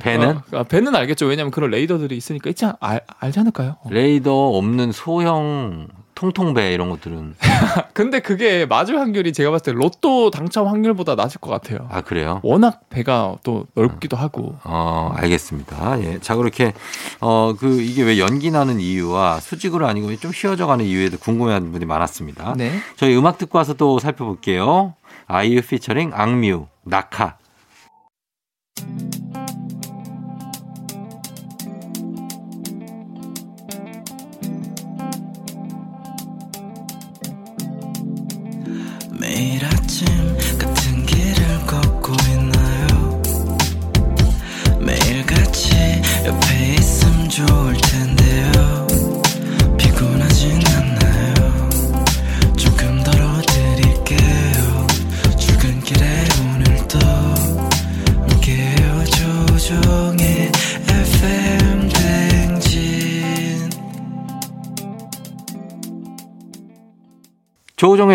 배는? 0.02 0.28
어, 0.36 0.42
아, 0.58 0.62
배는 0.64 0.94
알겠죠. 0.94 1.26
왜냐하면 1.26 1.50
그런 1.50 1.70
레이더들이 1.70 2.16
있으니까 2.16 2.50
있지 2.50 2.64
않, 2.64 2.74
알, 2.80 3.00
알지 3.18 3.40
않을까요? 3.40 3.76
어. 3.82 3.88
레이더 3.90 4.32
없는 4.56 4.92
소형 4.92 5.88
통통배 6.14 6.74
이런 6.74 6.90
것들은 6.90 7.34
근데 7.94 8.20
그게 8.20 8.66
맞을 8.66 8.98
확률이 9.00 9.32
제가 9.32 9.50
봤을 9.52 9.64
때 9.64 9.72
로또 9.72 10.30
당첨 10.30 10.66
확률보다 10.66 11.14
낮을 11.14 11.40
것 11.40 11.48
같아요. 11.50 11.88
아 11.90 12.02
그래요? 12.02 12.40
워낙 12.42 12.82
배가 12.90 13.36
또 13.42 13.64
넓기도 13.74 14.18
하고. 14.18 14.54
어, 14.64 15.12
알겠습니다. 15.16 16.02
예. 16.02 16.18
자, 16.18 16.36
그렇게, 16.36 16.74
어, 17.22 17.54
그, 17.58 17.80
이게 17.80 18.02
왜 18.02 18.18
연기 18.18 18.50
나는 18.50 18.80
이유와 18.80 19.40
수직으로 19.40 19.86
아니고 19.86 20.14
좀 20.16 20.30
휘어져 20.30 20.66
가는 20.66 20.84
이유에도 20.84 21.16
궁금해하는 21.16 21.72
분이 21.72 21.86
많았습니다. 21.86 22.52
네. 22.58 22.70
저희 22.96 23.16
음악 23.16 23.38
듣고 23.38 23.56
와서 23.56 23.72
또 23.72 23.98
살펴볼게요. 23.98 24.92
아이유 25.32 25.62
피처링 25.62 26.10
악뮤, 26.12 26.66
낙하. 26.82 27.38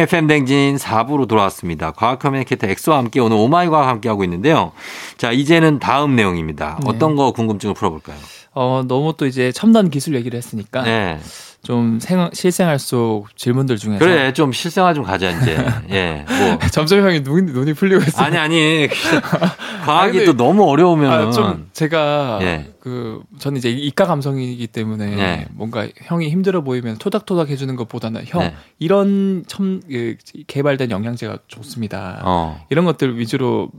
FM 0.05 0.27
댕진 0.27 0.75
4부로 0.77 1.27
돌아왔습니다. 1.27 1.89
과학 1.91 2.19
communicator 2.19 2.67
엑소와 2.67 2.99
함께 2.99 3.19
오늘 3.19 3.37
오마이 3.37 3.67
과학 3.69 3.87
함께 3.89 4.07
하고 4.07 4.23
있는데요. 4.23 4.71
자, 5.17 5.31
이제는 5.31 5.79
다음 5.79 6.15
내용입니다. 6.15 6.77
네. 6.83 6.89
어떤 6.89 7.15
거 7.15 7.31
궁금증을 7.31 7.73
풀어볼까요? 7.73 8.15
어, 8.53 8.83
너무 8.87 9.13
또 9.17 9.25
이제 9.25 9.51
첨단 9.51 9.89
기술 9.89 10.15
얘기를 10.15 10.37
했으니까 10.37 10.83
네. 10.83 11.19
좀 11.63 11.99
생, 11.99 12.29
실생활 12.33 12.77
속 12.77 13.35
질문들 13.35 13.77
중에서 13.77 13.99
그래, 13.99 14.31
좀 14.33 14.51
실생활 14.53 14.93
좀 14.93 15.03
가자, 15.03 15.31
이제. 15.31 15.57
예, 15.89 16.23
뭐. 16.27 16.59
점점 16.71 16.99
형이 17.01 17.23
눈, 17.23 17.47
눈이 17.47 17.73
풀리고 17.73 18.03
있어요. 18.03 18.25
아니, 18.27 18.37
아니. 18.37 18.87
과학이 19.85 20.11
근데- 20.19 20.25
또 20.25 20.37
너무 20.37 20.69
어려우면. 20.69 21.11
아, 21.11 21.31
좀 21.31 21.67
제가 21.73 22.39
예. 22.43 22.74
그 22.85 23.23
저는 23.39 23.57
이제 23.57 23.71
이과 23.71 24.05
감성이기 24.05 24.67
때문에 24.67 25.15
네. 25.15 25.47
뭔가 25.53 25.87
형이 26.03 26.29
힘들어 26.29 26.63
보이면 26.63 26.99
토닥토닥 26.99 27.49
해주는 27.49 27.75
것보다는 27.75 28.25
형 28.27 28.41
네. 28.41 28.53
이런 28.77 29.43
첨 29.47 29.81
그, 29.89 30.17
개발된 30.45 30.91
영양제가 30.91 31.39
좋습니다. 31.47 32.21
어. 32.23 32.63
이런 32.69 32.85
것들 32.85 33.17
위주로 33.17 33.71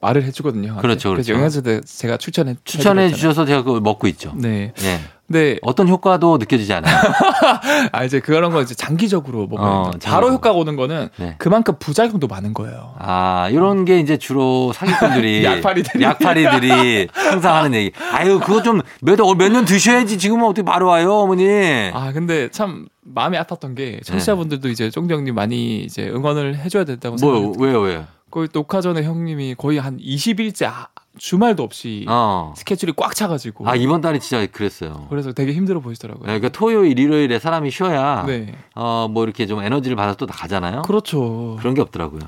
말을 0.00 0.24
해주거든요. 0.24 0.70
형한테. 0.70 0.82
그렇죠, 0.82 1.10
그래서 1.10 1.26
그렇죠. 1.28 1.34
영양제들 1.34 1.82
제가 1.84 2.16
추천해 2.16 2.56
추천해. 2.64 3.10
주셔서 3.12 3.46
제가 3.46 3.62
그걸 3.62 3.80
먹고 3.80 4.08
있죠. 4.08 4.34
네. 4.34 4.72
예. 4.82 4.98
근데 5.28 5.58
어떤 5.60 5.88
효과도 5.88 6.38
느껴지지 6.38 6.72
않아요. 6.72 6.96
아 7.92 8.02
이제 8.04 8.18
그런 8.18 8.50
거 8.50 8.62
이제 8.62 8.74
장기적으로 8.74 9.46
먹어야 9.46 9.68
어, 9.68 9.90
돼. 9.90 10.08
바로. 10.08 10.30
효과가 10.30 10.56
오는 10.56 10.74
거는 10.74 11.10
네. 11.18 11.34
그만큼 11.36 11.74
부작용도 11.78 12.26
많은 12.26 12.54
거예요. 12.54 12.94
아, 12.98 13.48
이런 13.50 13.84
게 13.84 14.00
이제 14.00 14.16
주로 14.16 14.72
사기꾼들이. 14.72 15.44
약팔이들이. 15.44 16.02
약팔이들이 16.02 17.08
항상 17.12 17.56
하는 17.56 17.74
얘기. 17.74 17.92
아유, 18.10 18.40
그거 18.40 18.62
좀 18.62 18.80
몇, 19.02 19.18
몇년 19.36 19.66
드셔야지 19.66 20.16
지금은 20.16 20.46
어떻게 20.46 20.62
바로 20.64 20.86
와요, 20.86 21.12
어머니. 21.12 21.46
아 21.92 22.10
근데 22.14 22.48
참 22.48 22.86
마음이 23.02 23.36
아팠던 23.36 23.76
게 23.76 24.00
청취자분들도 24.04 24.70
이제 24.70 24.88
쫑디 24.88 25.12
형님 25.12 25.34
많이 25.34 25.80
이제 25.80 26.08
응원을 26.08 26.56
해줘야 26.56 26.84
된다고 26.84 27.16
뭐, 27.20 27.34
생각해요. 27.34 27.52
왜요, 27.58 27.80
왜요? 27.80 28.04
거의 28.30 28.48
녹화 28.48 28.80
전에 28.80 29.02
형님이 29.02 29.54
거의 29.56 29.78
한 29.78 29.98
20일째 29.98 30.66
아, 30.66 30.86
주말도 31.18 31.62
없이 31.62 32.04
어. 32.08 32.54
스케줄이 32.56 32.92
꽉 32.96 33.14
차가지고 33.14 33.68
아, 33.68 33.74
이번 33.74 34.00
달이 34.00 34.20
진짜 34.20 34.46
그랬어요. 34.46 35.06
그래서 35.10 35.32
되게 35.32 35.52
힘들어 35.52 35.80
보이시더라고요. 35.80 36.26
네, 36.26 36.38
그러니까 36.38 36.48
토요일, 36.58 36.98
일요일에 36.98 37.38
사람이 37.38 37.70
쉬어야. 37.70 38.24
네. 38.26 38.54
어, 38.74 39.08
뭐 39.10 39.24
이렇게 39.24 39.46
좀 39.46 39.62
에너지를 39.62 39.96
받아서 39.96 40.16
또 40.16 40.26
가잖아요. 40.26 40.82
그렇죠. 40.82 41.56
그런 41.58 41.74
게 41.74 41.80
없더라고요. 41.82 42.20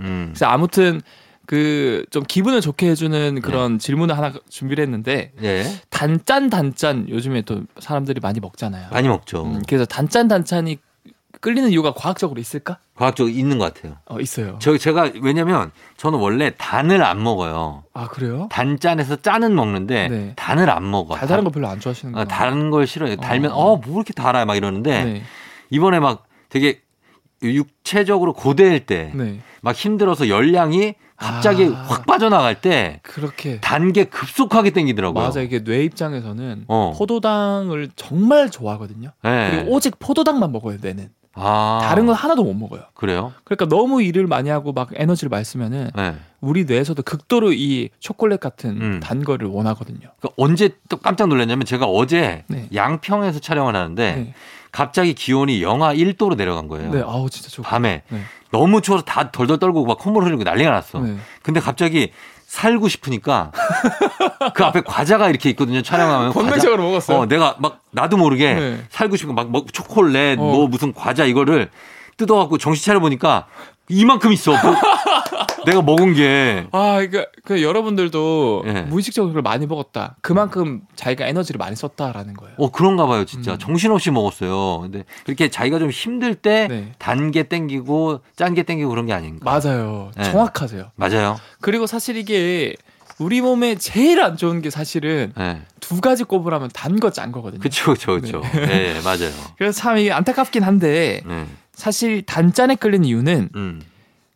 음. 0.00 0.26
그래서 0.32 0.46
아무튼 0.46 1.00
그 1.46 1.92
좀 2.10 2.22
기분을 2.26 2.60
좋게 2.60 2.88
해주는 2.90 3.40
그런 3.40 3.78
질문을 3.78 4.16
하나 4.16 4.32
준비를 4.48 4.82
했는데 4.84 5.32
예. 5.42 5.64
단짠 5.90 6.50
단짠 6.50 7.08
요즘에 7.08 7.42
또 7.42 7.62
사람들이 7.78 8.20
많이 8.20 8.38
먹잖아요. 8.38 8.88
많이 8.92 9.08
먹죠. 9.08 9.44
음, 9.44 9.62
그래서 9.66 9.84
단짠 9.86 10.28
단짠이 10.28 10.78
끌리는 11.42 11.70
이유가 11.70 11.92
과학적으로 11.92 12.40
있을까? 12.40 12.78
과학적으으로 12.94 13.34
있는 13.36 13.58
것 13.58 13.74
같아요. 13.74 13.96
어 14.06 14.20
있어요. 14.20 14.58
저, 14.60 14.78
제가, 14.78 15.10
왜냐면 15.22 15.72
저는 15.96 16.20
원래 16.20 16.52
단을 16.56 17.02
안 17.02 17.20
먹어요. 17.22 17.82
아 17.92 18.06
그래요? 18.06 18.48
단짠에서 18.50 19.16
짠은 19.16 19.52
먹는데 19.54 20.08
네. 20.08 20.32
단을 20.36 20.70
안 20.70 20.88
먹어. 20.88 21.16
달달한 21.16 21.38
단- 21.38 21.44
거 21.44 21.50
별로 21.50 21.66
안 21.66 21.80
좋아하시는 21.80 22.14
어, 22.14 22.18
거예요? 22.18 22.28
다른 22.28 22.70
걸 22.70 22.86
싫어해요. 22.86 23.16
달면 23.16 23.50
어. 23.50 23.56
어 23.72 23.76
뭐 23.76 23.96
이렇게 23.96 24.12
달아 24.12 24.44
막 24.44 24.54
이러는데 24.54 25.04
네. 25.04 25.22
이번에 25.70 25.98
막 25.98 26.24
되게 26.48 26.80
육체적으로 27.42 28.32
고대일 28.34 28.86
때막 28.86 29.16
네. 29.16 29.40
힘들어서 29.74 30.28
열량이 30.28 30.94
갑자기 31.16 31.64
아. 31.74 31.82
확 31.88 32.06
빠져나갈 32.06 32.60
때 32.60 33.00
그렇게 33.02 33.58
단게 33.60 34.04
급속하게 34.04 34.70
땡기더라고요. 34.70 35.24
맞아 35.24 35.40
이게 35.40 35.62
뇌 35.64 35.82
입장에서는 35.82 36.66
어. 36.68 36.94
포도당을 36.96 37.90
정말 37.96 38.48
좋아하거든요. 38.48 39.10
네. 39.24 39.50
그리고 39.50 39.72
오직 39.72 39.98
포도당만 39.98 40.52
먹어요 40.52 40.78
뇌는. 40.80 41.10
아. 41.34 41.80
다른 41.82 42.06
건 42.06 42.14
하나도 42.14 42.44
못 42.44 42.54
먹어요. 42.54 42.82
그래요? 42.94 43.32
그러니까 43.44 43.66
너무 43.66 44.02
일을 44.02 44.26
많이 44.26 44.50
하고 44.50 44.72
막 44.72 44.90
에너지를 44.94 45.30
많이 45.30 45.44
쓰면은 45.44 45.90
네. 45.94 46.14
우리 46.40 46.64
뇌에서도 46.64 47.02
극도로 47.02 47.52
이 47.52 47.88
초콜릿 48.00 48.40
같은 48.40 48.70
음. 48.80 49.00
단 49.00 49.24
거를 49.24 49.48
원하거든요. 49.48 50.00
그러니까 50.00 50.28
언제 50.36 50.70
또 50.88 50.98
깜짝 50.98 51.28
놀랐냐면 51.28 51.64
제가 51.64 51.86
어제 51.86 52.44
네. 52.48 52.68
양평에서 52.74 53.40
촬영을 53.40 53.74
하는데 53.74 54.16
네. 54.16 54.34
갑자기 54.70 55.14
기온이 55.14 55.62
영하 55.62 55.94
1도로 55.94 56.36
내려간 56.36 56.68
거예요. 56.68 56.90
네. 56.90 57.02
아우 57.02 57.28
진짜 57.30 57.48
좋고. 57.48 57.68
밤에 57.68 58.02
네. 58.08 58.20
너무 58.50 58.82
추워서 58.82 59.04
다 59.04 59.30
덜덜 59.30 59.58
떨고 59.58 59.84
막 59.86 59.98
콧물 59.98 60.24
흘리고 60.24 60.44
난리가 60.44 60.70
났어. 60.70 61.00
네. 61.00 61.16
근데 61.42 61.60
갑자기 61.60 62.12
살고 62.52 62.88
싶으니까 62.88 63.50
그 64.52 64.62
앞에 64.62 64.82
과자가 64.82 65.30
이렇게 65.30 65.48
있거든요. 65.50 65.80
촬영하면. 65.80 66.32
본능적으로 66.32 66.82
먹었어요. 66.82 67.20
어, 67.20 67.26
내가 67.26 67.56
막 67.58 67.80
나도 67.92 68.18
모르게 68.18 68.52
네. 68.52 68.84
살고 68.90 69.16
싶은 69.16 69.34
막, 69.34 69.50
뭐 69.50 69.64
초콜릿 69.72 70.38
어. 70.38 70.42
뭐 70.42 70.68
무슨 70.68 70.92
과자 70.92 71.24
이거를 71.24 71.70
뜯어갖고 72.18 72.58
정신 72.58 72.84
차려 72.84 73.00
보니까 73.00 73.46
이만큼 73.92 74.32
있어. 74.32 74.52
뭐 74.52 74.74
내가 75.66 75.82
먹은 75.82 76.14
게. 76.14 76.66
아, 76.72 76.94
그러니까 76.96 77.26
그 77.44 77.62
여러분들도 77.62 78.62
네. 78.64 78.82
무의식적으로 78.82 79.28
그걸 79.30 79.42
많이 79.42 79.66
먹었다. 79.66 80.16
그만큼 80.20 80.80
자기가 80.96 81.26
에너지를 81.26 81.58
많이 81.58 81.76
썼다라는 81.76 82.34
거예요. 82.34 82.54
어 82.58 82.70
그런가 82.70 83.06
봐요, 83.06 83.24
진짜 83.24 83.52
음. 83.52 83.58
정신없이 83.58 84.10
먹었어요. 84.10 84.80
근데 84.80 85.04
이렇게 85.26 85.48
자기가 85.50 85.78
좀 85.78 85.90
힘들 85.90 86.34
때 86.34 86.66
네. 86.68 86.92
단게 86.98 87.44
땡기고 87.44 88.20
짠 88.36 88.54
게 88.54 88.62
땡기고 88.64 88.88
그런 88.90 89.06
게 89.06 89.12
아닌가. 89.12 89.44
맞아요. 89.44 90.10
네. 90.16 90.24
정확하세요. 90.24 90.90
맞아요. 90.96 91.38
그리고 91.60 91.86
사실 91.86 92.16
이게 92.16 92.74
우리 93.18 93.40
몸에 93.40 93.76
제일 93.76 94.20
안 94.20 94.36
좋은 94.36 94.62
게 94.62 94.70
사실은 94.70 95.32
네. 95.36 95.62
두 95.80 96.00
가지 96.00 96.24
꼽으라면 96.24 96.70
단 96.74 96.96
거 96.96 97.10
짠 97.10 97.30
거거든요. 97.30 97.60
그쵸, 97.60 97.92
그쵸, 97.92 98.20
그쵸. 98.20 98.40
네, 98.52 99.00
맞아요. 99.04 99.30
그래서 99.58 99.78
참 99.78 99.98
이게 99.98 100.10
안타깝긴 100.12 100.62
한데 100.64 101.22
네. 101.26 101.46
사실 101.86 102.22
단짠에 102.22 102.76
끌리는 102.76 103.04
이유는 103.04 103.48
음. 103.56 103.82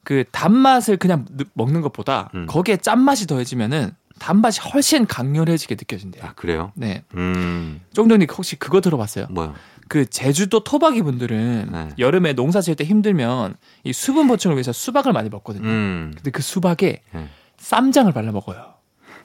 그 0.03 0.25
단맛을 0.33 0.97
그냥 0.97 1.25
느- 1.31 1.45
먹는 1.55 1.81
것보다 1.81 2.29
음. 2.35 2.47
거기에 2.49 2.77
짠맛이 2.77 3.29
더해지면은 3.29 3.93
단맛이 4.19 4.61
훨씬 4.63 5.07
강렬해지게 5.07 5.77
느껴진대요. 5.77 6.25
아, 6.25 6.33
그래요? 6.35 6.73
네. 6.75 7.05
음, 7.15 7.81
쫑정님 7.93 8.27
혹시 8.37 8.57
그거 8.57 8.81
들어봤어요? 8.81 9.27
뭐요? 9.31 9.55
그 9.87 10.07
제주도 10.07 10.65
토박이 10.65 11.03
분들은 11.03 11.69
네. 11.71 11.89
여름에 12.01 12.33
농사 12.33 12.61
지을 12.61 12.75
때 12.75 12.83
힘들면 12.83 13.55
이 13.85 13.93
수분 13.93 14.27
보충을 14.27 14.57
위해서 14.57 14.73
수박을 14.73 15.13
많이 15.13 15.29
먹거든요. 15.29 15.69
음. 15.69 16.13
근데 16.17 16.33
그 16.33 16.43
수박에 16.43 17.03
네. 17.13 17.29
쌈장을 17.59 18.11
발라 18.13 18.33
먹어요. 18.33 18.75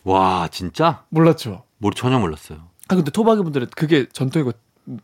와, 0.04 0.48
진짜? 0.52 1.06
몰랐죠? 1.10 1.64
뭘 1.80 1.92
전혀 1.96 2.20
몰랐어요. 2.20 2.60
아 2.88 2.96
근데 2.96 3.10
토박이 3.10 3.42
분들은 3.42 3.70
그게 3.76 4.06
전통이고 4.14 4.52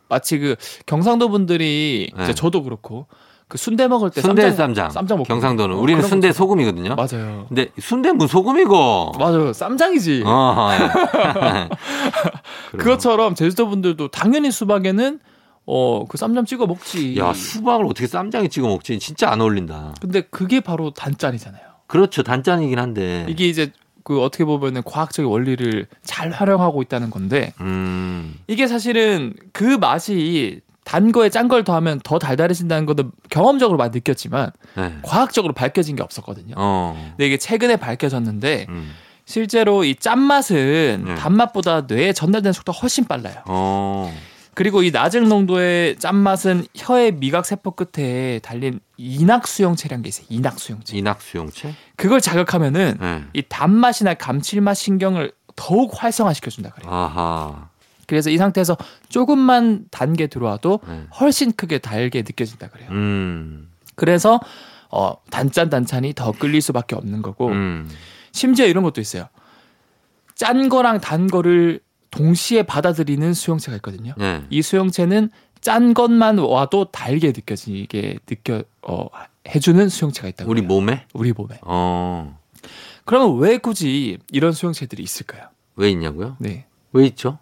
마치 0.10 0.40
그 0.40 0.56
경상도 0.86 1.30
분들이 1.30 2.12
네. 2.16 2.24
이제 2.24 2.34
저도 2.34 2.64
그렇고 2.64 3.08
그 3.48 3.58
순대 3.58 3.88
먹을 3.88 4.10
때 4.10 4.20
순대 4.22 4.42
쌈장 4.50 4.58
쌈장. 4.76 4.90
쌈장 4.92 5.18
먹고 5.20 5.28
경상도는. 5.28 5.78
어, 5.78 5.80
우리는 5.80 6.02
순대 6.02 6.30
거 6.30 6.34
소금이거든요. 6.34 6.96
맞아요. 6.96 7.46
근데 7.48 7.70
순대 7.80 8.12
무 8.12 8.28
소금이고. 8.28 9.14
맞아요. 9.18 9.54
쌈장이지. 9.54 10.24
어. 10.26 10.68
그것처럼 12.78 13.36
제주도 13.36 13.68
분들도 13.70 14.10
당연히 14.10 14.52
수박에는 14.52 15.20
어 15.66 16.06
그 16.08 16.18
쌈장 16.18 16.46
찍어 16.46 16.66
먹지. 16.66 17.18
야, 17.18 17.34
수박을 17.34 17.86
어떻게 17.86 18.08
쌈장에 18.08 18.48
찍어 18.48 18.68
먹지? 18.68 19.00
진짜 19.00 19.30
안 19.30 19.42
어울린다. 19.42 19.94
근데 20.00 20.22
그게 20.22 20.62
바로 20.62 20.92
단짠이잖아요. 20.92 21.62
그렇죠. 21.88 22.24
단짠이긴 22.24 22.80
한데. 22.80 23.26
이게 23.30 23.48
이제 23.48 23.72
그 24.08 24.22
어떻게 24.22 24.46
보면은 24.46 24.84
과학적인 24.84 25.30
원리를 25.30 25.86
잘 26.02 26.32
활용하고 26.32 26.82
있다는 26.82 27.10
건데 27.10 27.52
음. 27.60 28.36
이게 28.48 28.66
사실은 28.66 29.34
그 29.52 29.64
맛이 29.64 30.62
단 30.86 31.12
거에 31.12 31.30
짠 31.30 31.50
걸 31.50 31.66
더하면 31.66 32.00
더 32.06 32.18
달달해진다는 32.18 32.86
것도 32.86 33.12
경험적으로 33.30 33.78
많이 33.78 33.92
느꼈지만 33.94 34.52
네. 34.78 34.94
과학적으로 35.02 35.54
밝혀진 35.54 35.98
게 35.98 36.04
없었거든요. 36.04 36.56
어. 36.56 36.96
근데 37.18 37.28
이게 37.28 37.36
최근에 37.36 37.76
밝혀졌는데 37.76 38.68
음. 38.70 38.94
실제로 39.26 39.84
이 39.84 39.94
짠맛은 39.94 41.04
네. 41.06 41.16
단맛보다 41.16 41.82
뇌에 41.82 42.14
전달되는 42.14 42.54
속도가 42.54 42.80
훨씬 42.80 43.04
빨라요. 43.04 43.42
어. 43.48 44.10
그리고 44.58 44.82
이 44.82 44.90
낮은 44.90 45.26
농도의 45.26 46.00
짠맛은 46.00 46.66
혀의 46.76 47.12
미각 47.12 47.46
세포 47.46 47.76
끝에 47.76 48.40
달린 48.40 48.80
이낙 48.98 49.48
수용체라는 49.48 50.02
게 50.02 50.08
있어요. 50.08 50.26
이낙 50.30 50.58
수용체. 50.58 50.98
이낙 50.98 51.22
수용체? 51.22 51.76
그걸 51.96 52.20
자극하면은 52.20 52.98
네. 53.00 53.24
이 53.34 53.44
단맛이나 53.48 54.16
감칠맛 54.16 54.76
신경을 54.76 55.32
더욱 55.56 55.94
활성화시켜 55.94 56.50
준다 56.50 56.72
그래요. 56.72 56.92
아하. 56.92 57.70
그래서 58.08 58.32
이 58.32 58.38
상태에서 58.38 58.76
조금만 59.10 59.86
단게 59.92 60.26
들어와도 60.26 60.80
네. 60.88 61.04
훨씬 61.20 61.52
크게 61.52 61.78
달게 61.78 62.24
느껴진다 62.24 62.70
그래요. 62.70 62.90
음. 62.90 63.70
그래서 63.94 64.40
어 64.90 65.18
단짠 65.30 65.70
단짠이 65.70 66.14
더 66.16 66.32
끌릴 66.32 66.64
수밖에 66.64 66.96
없는 66.96 67.22
거고 67.22 67.50
음. 67.50 67.88
심지어 68.32 68.66
이런 68.66 68.84
것도 68.84 69.02
있어요. 69.02 69.28
짠 70.34 70.68
거랑 70.68 71.00
단 71.00 71.28
거를 71.28 71.80
동시에 72.18 72.64
받아들이는 72.64 73.34
수용체가 73.34 73.78
있거든요. 73.78 74.14
네. 74.18 74.44
이 74.50 74.62
수용체는 74.62 75.30
짠 75.62 75.94
것만 75.94 76.40
와도 76.40 76.86
달게 76.86 77.28
느껴지게 77.28 78.20
느껴 78.26 78.64
어 78.82 79.08
해주는 79.48 79.90
수용체가 79.90 80.28
있다고. 80.30 80.50
우리. 80.50 80.62
몸에? 80.62 81.06
우리 81.14 81.32
몸에. 81.34 81.60
어. 81.62 82.38
그러면 83.06 83.38
왜 83.38 83.58
굳이 83.58 84.18
이런 84.32 84.52
수용체들이 84.52 85.02
있을까요? 85.02 85.48
왜 85.76 85.90
있냐고요? 85.92 86.36
네. 86.40 86.66
왜 86.92 87.06
있죠? 87.06 87.38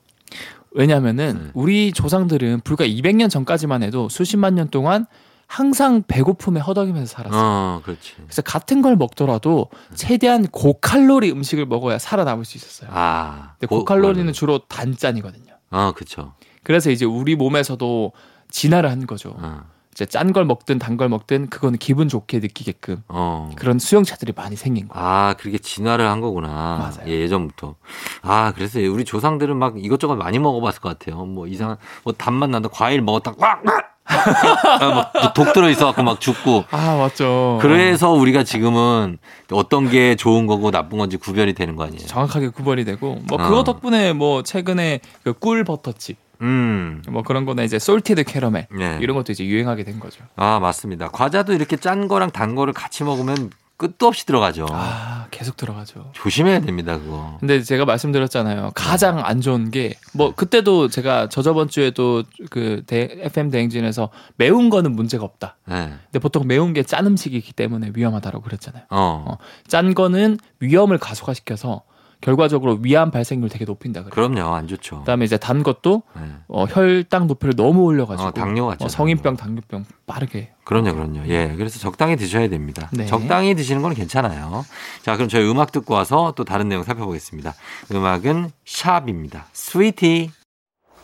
왜냐하면은 0.71 1.45
네. 1.45 1.51
우리 1.53 1.93
조상들은 1.93 2.61
불과 2.61 2.85
200년 2.85 3.29
전까지만 3.29 3.81
해도 3.81 4.09
수십만 4.09 4.55
년 4.55 4.69
동안 4.69 5.05
항상 5.47 6.03
배고픔에 6.07 6.59
허덕이면서 6.59 7.05
살았어요. 7.13 7.41
어, 7.41 7.81
그렇지. 7.83 8.13
그래서 8.17 8.41
같은 8.41 8.81
걸 8.81 8.95
먹더라도 8.95 9.69
최대한 9.93 10.47
고칼로리 10.47 11.31
음식을 11.31 11.65
먹어야 11.65 11.99
살아남을 11.99 12.45
수 12.45 12.57
있었어요. 12.57 12.89
아. 12.93 13.53
근데 13.59 13.67
고- 13.67 13.79
고칼로리는 13.79 14.31
주로 14.33 14.59
단짠이거든요. 14.67 15.53
아, 15.69 15.93
그쵸. 15.95 16.33
그래서 16.63 16.89
이제 16.89 17.05
우리 17.05 17.35
몸에서도 17.35 18.11
진화를 18.49 18.89
한 18.89 19.05
거죠. 19.07 19.35
어. 19.37 19.61
이제 19.93 20.05
짠 20.05 20.33
걸 20.33 20.43
먹든 20.43 20.77
단 20.77 20.97
걸 20.97 21.07
먹든 21.07 21.49
그거는 21.49 21.77
기분 21.79 22.09
좋게 22.09 22.39
느끼게끔 22.39 23.03
어. 23.07 23.49
그런 23.55 23.79
수용체들이 23.79 24.33
많이 24.35 24.57
생긴 24.57 24.89
거예요. 24.89 25.05
아, 25.07 25.35
그렇게 25.37 25.57
진화를 25.57 26.09
한 26.09 26.19
거구나. 26.19 26.49
맞아요. 26.97 27.07
예, 27.09 27.21
예전부터. 27.21 27.75
아, 28.23 28.51
그래서 28.53 28.79
우리 28.79 29.05
조상들은 29.05 29.55
막 29.55 29.75
이것저것 29.81 30.15
많이 30.17 30.37
먹어봤을 30.37 30.81
것 30.81 30.89
같아요. 30.99 31.23
뭐 31.25 31.47
이상한, 31.47 31.77
뭐 32.03 32.11
단맛 32.13 32.49
난다. 32.49 32.67
과일 32.69 33.01
먹었다. 33.01 33.31
꽉! 33.35 33.63
꽉! 34.07 34.81
아, 34.81 35.09
막독 35.13 35.53
들어 35.53 35.69
있어갖고 35.69 36.03
막 36.03 36.19
죽고. 36.21 36.65
아 36.71 36.95
맞죠. 36.97 37.59
그래서 37.61 38.11
우리가 38.11 38.43
지금은 38.43 39.17
어떤 39.51 39.89
게 39.89 40.15
좋은 40.15 40.47
거고 40.47 40.71
나쁜 40.71 40.97
건지 40.97 41.17
구별이 41.17 41.53
되는 41.53 41.75
거 41.75 41.83
아니에요. 41.85 42.05
정확하게 42.07 42.49
구별이 42.49 42.85
되고 42.85 43.19
뭐 43.27 43.39
어. 43.41 43.47
그거 43.49 43.63
덕분에 43.63 44.13
뭐 44.13 44.43
최근에 44.43 44.99
그 45.23 45.33
꿀 45.33 45.63
버터칩 45.63 46.17
음. 46.41 47.01
뭐 47.09 47.21
그런 47.23 47.45
거나 47.45 47.63
이제 47.63 47.77
솔티드 47.79 48.23
캐러멜 48.23 48.67
네. 48.71 48.97
이런 49.01 49.15
것도 49.17 49.31
이제 49.31 49.45
유행하게 49.45 49.83
된 49.83 49.99
거죠. 49.99 50.23
아, 50.35 50.59
맞습니다. 50.59 51.09
과자도 51.09 51.53
이렇게 51.53 51.75
짠 51.77 52.07
거랑 52.07 52.31
단 52.31 52.55
거를 52.55 52.73
같이 52.73 53.03
먹으면 53.03 53.51
끝도 53.77 54.07
없이 54.07 54.25
들어가죠. 54.25 54.67
아 54.71 55.27
계속 55.31 55.57
들어가죠. 55.57 56.11
조심해야 56.13 56.61
됩니다, 56.61 56.97
그거. 56.97 57.37
근데 57.39 57.61
제가 57.61 57.83
말씀드렸잖아요. 57.85 58.71
가장 58.73 59.19
안 59.19 59.41
좋은 59.41 59.69
게 59.71 59.95
뭐 60.13 60.33
그때도 60.33 60.87
제가 60.87 61.27
저저번 61.27 61.67
주에도 61.67 62.23
그 62.49 62.83
대, 62.87 63.09
FM 63.19 63.49
대행진에서 63.51 64.09
매운 64.37 64.69
거는 64.69 64.93
문제가 64.95 65.25
없다. 65.25 65.57
네. 65.67 65.89
근데 66.05 66.19
보통 66.19 66.47
매운 66.47 66.71
게 66.73 66.83
짠 66.83 67.05
음식이기 67.05 67.51
때문에 67.53 67.91
위험하다고 67.93 68.41
그랬잖아요. 68.41 68.83
어. 68.89 69.25
어, 69.27 69.37
짠 69.67 69.93
거는 69.93 70.37
위험을 70.61 70.97
가속화시켜서 70.97 71.81
결과적으로 72.21 72.79
위암 72.81 73.11
발생률 73.11 73.49
되게 73.49 73.65
높인다 73.65 74.03
그래요. 74.03 74.11
그럼요, 74.29 74.55
안 74.55 74.67
좋죠. 74.67 74.99
그다음에 74.99 75.25
이제 75.25 75.37
단 75.37 75.63
것도 75.63 76.03
네. 76.15 76.21
어, 76.47 76.65
혈당 76.65 77.27
높이를 77.27 77.55
너무 77.55 77.83
올려가지고 77.83 78.29
어, 78.29 78.31
당뇨 78.31 78.65
같죠. 78.67 78.85
어, 78.85 78.87
성인병, 78.87 79.37
당뇨병 79.37 79.85
빠르게. 80.07 80.51
그럼요, 80.63 80.93
그럼요. 80.93 81.27
예. 81.27 81.53
그래서 81.57 81.77
적당히 81.79 82.15
드셔야 82.15 82.49
됩니다. 82.49 82.89
네. 82.91 83.05
적당히 83.05 83.53
드시는 83.55 83.81
건 83.81 83.93
괜찮아요. 83.93 84.65
자, 85.03 85.15
그럼 85.15 85.29
저희 85.29 85.49
음악 85.49 85.71
듣고 85.71 85.93
와서 85.93 86.33
또 86.35 86.43
다른 86.43 86.67
내용 86.69 86.83
살펴보겠습니다. 86.83 87.53
음악은 87.91 88.49
샵입니다. 88.65 89.45
Sweety. 89.53 90.31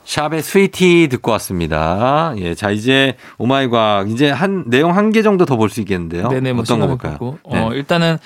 샵의 0.04 0.42
Sweety 0.42 1.08
듣고 1.12 1.30
왔습니다. 1.32 2.34
예. 2.38 2.56
자, 2.56 2.72
이제 2.72 3.16
oh 3.38 3.53
my 3.53 3.68
과학. 3.70 4.10
이제 4.10 4.32
한, 4.32 4.64
내용 4.68 4.96
한 4.98 5.12
개 5.12 5.22
정도 5.22 5.46
더 5.46 5.58
볼 5.58 5.70
수 5.70 5.80
있겠는데요. 5.82 6.28
네네 6.30 6.54
뭐 6.54 6.64
어떤 6.64 6.80
거 6.80 6.88
볼까요? 6.88 7.12
갖고. 7.12 7.38
네. 7.52 7.60
어, 7.60 7.74
일단은 7.74 8.18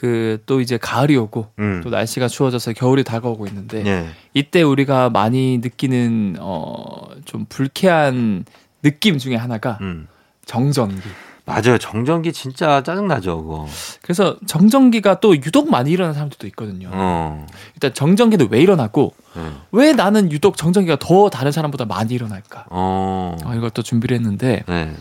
그 0.00 0.38
또 0.46 0.62
이제 0.62 0.78
가을이 0.78 1.14
오고 1.14 1.48
음. 1.58 1.82
또 1.84 1.90
날씨가 1.90 2.28
추워져서 2.28 2.72
겨울이 2.72 3.04
다가오고 3.04 3.46
있는데 3.48 3.84
예. 3.84 4.06
이때 4.32 4.62
우리가 4.62 5.10
많이 5.10 5.58
느끼는 5.58 6.36
어좀 6.40 7.44
불쾌한 7.50 8.46
느낌 8.82 9.18
중에 9.18 9.36
하나가 9.36 9.76
음. 9.82 10.08
정전기. 10.46 11.02
맞아요. 11.44 11.76
정전기 11.78 12.32
진짜 12.32 12.82
짜증나죠, 12.82 13.42
그거. 13.42 13.66
그래서 14.02 14.38
정전기가 14.46 15.20
또 15.20 15.36
유독 15.36 15.68
많이 15.70 15.90
일어나는 15.90 16.14
사람들도 16.14 16.46
있거든요. 16.48 16.88
어. 16.92 17.46
일단 17.74 17.92
정전기는 17.92 18.48
왜 18.50 18.60
일어나고 18.62 19.12
네. 19.36 19.42
왜 19.72 19.92
나는 19.92 20.32
유독 20.32 20.56
정전기가 20.56 20.96
더 20.98 21.28
다른 21.28 21.52
사람보다 21.52 21.84
많이 21.84 22.14
일어날까? 22.14 22.66
어. 22.70 23.36
어, 23.44 23.54
이것도 23.54 23.82
준비를 23.82 24.16
했는데 24.16 24.62
네. 24.66 24.94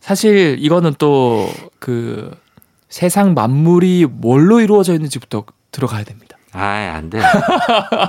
사실 0.00 0.56
이거는 0.58 0.94
또 0.98 1.48
그 1.78 2.34
세상 2.94 3.34
만물이 3.34 4.06
뭘로 4.08 4.60
이루어져 4.60 4.92
있는지부터 4.92 5.46
들어가야 5.72 6.04
됩니다. 6.04 6.38
아이, 6.52 6.86
안 6.86 7.10
돼. 7.10 7.18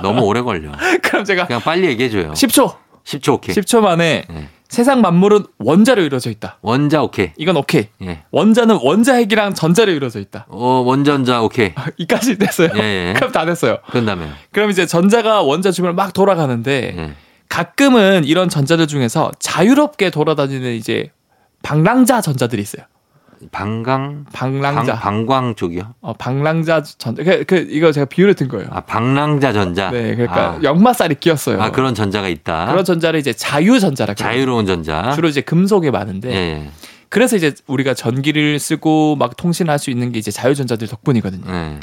너무 0.00 0.22
오래 0.22 0.42
걸려. 0.42 0.70
그럼 1.02 1.24
제가 1.24 1.48
그냥 1.48 1.60
빨리 1.60 1.88
얘기해 1.88 2.08
줘요. 2.08 2.32
10초, 2.34 2.76
10초 3.04 3.32
오케이. 3.32 3.52
10초 3.52 3.80
만에 3.80 4.22
네. 4.30 4.48
세상 4.68 5.00
만물은 5.00 5.46
원자로 5.58 6.02
이루어져 6.02 6.30
있다. 6.30 6.58
원자 6.62 7.02
오케이. 7.02 7.32
이건 7.36 7.56
오케이. 7.56 7.88
예. 8.02 8.22
원자는 8.30 8.78
원자 8.80 9.14
핵이랑 9.14 9.54
전자로 9.54 9.90
이루어져 9.90 10.20
있다. 10.20 10.46
어, 10.50 10.84
원전자 10.86 11.42
오케이. 11.42 11.72
이까지 11.96 12.38
됐어요. 12.38 12.68
예, 12.76 13.08
예. 13.08 13.14
그럼 13.18 13.32
다 13.32 13.44
됐어요. 13.44 13.78
그런 13.90 14.06
다음에. 14.06 14.28
그럼 14.52 14.70
이제 14.70 14.86
전자가 14.86 15.42
원자 15.42 15.72
주변을 15.72 15.94
막 15.96 16.12
돌아가는데 16.12 16.94
예. 16.96 17.14
가끔은 17.48 18.22
이런 18.24 18.48
전자들 18.48 18.86
중에서 18.86 19.32
자유롭게 19.40 20.10
돌아다니는 20.10 20.74
이제 20.74 21.10
방랑자 21.64 22.20
전자들이 22.20 22.62
있어요. 22.62 22.86
방광 23.52 24.26
방랑자. 24.32 24.94
방, 24.94 25.26
방광 25.26 25.54
쪽이요? 25.54 25.94
어, 26.00 26.12
방랑자 26.14 26.82
전자. 26.82 27.22
그, 27.22 27.44
그 27.44 27.66
이거 27.70 27.92
제가 27.92 28.06
비유를 28.06 28.34
든 28.34 28.48
거예요. 28.48 28.68
아, 28.70 28.80
방랑자 28.80 29.52
전자. 29.52 29.90
네, 29.90 30.14
그러니까 30.14 30.52
아, 30.52 30.58
역마살이 30.62 31.16
끼었어요. 31.16 31.60
아, 31.60 31.70
그런 31.70 31.94
전자가 31.94 32.28
있다. 32.28 32.66
그런 32.66 32.84
전자를 32.84 33.20
이제 33.20 33.32
자유 33.32 33.78
전자라 33.78 34.14
그래요. 34.14 34.32
자유로운 34.32 34.66
전자. 34.66 35.12
주로 35.12 35.28
이제 35.28 35.40
금속에 35.40 35.90
많은데 35.90 36.30
예, 36.30 36.34
예. 36.34 36.70
그래서 37.08 37.36
이제 37.36 37.54
우리가 37.66 37.94
전기를 37.94 38.58
쓰고 38.58 39.16
막 39.16 39.36
통신할 39.36 39.78
수 39.78 39.90
있는 39.90 40.12
게 40.12 40.18
이제 40.18 40.30
자유 40.30 40.54
전자들 40.54 40.88
덕분이거든요. 40.88 41.44
예. 41.52 41.80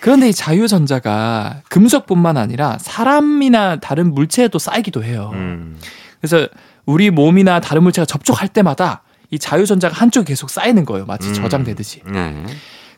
그런데 0.00 0.28
이 0.28 0.32
자유 0.32 0.68
전자가 0.68 1.62
금속뿐만 1.68 2.36
아니라 2.36 2.76
사람이나 2.80 3.76
다른 3.80 4.14
물체에도 4.14 4.58
쌓이기도 4.58 5.02
해요. 5.02 5.30
음. 5.32 5.78
그래서 6.20 6.48
우리 6.84 7.10
몸이나 7.10 7.60
다른 7.60 7.82
물체가 7.82 8.04
접촉할 8.06 8.48
때마다 8.48 9.02
이 9.30 9.38
자유전자가 9.38 9.94
한쪽에 9.94 10.24
계속 10.26 10.50
쌓이는 10.50 10.84
거예요. 10.84 11.06
마치 11.06 11.28
음. 11.28 11.34
저장되듯이. 11.34 12.02
네. 12.06 12.44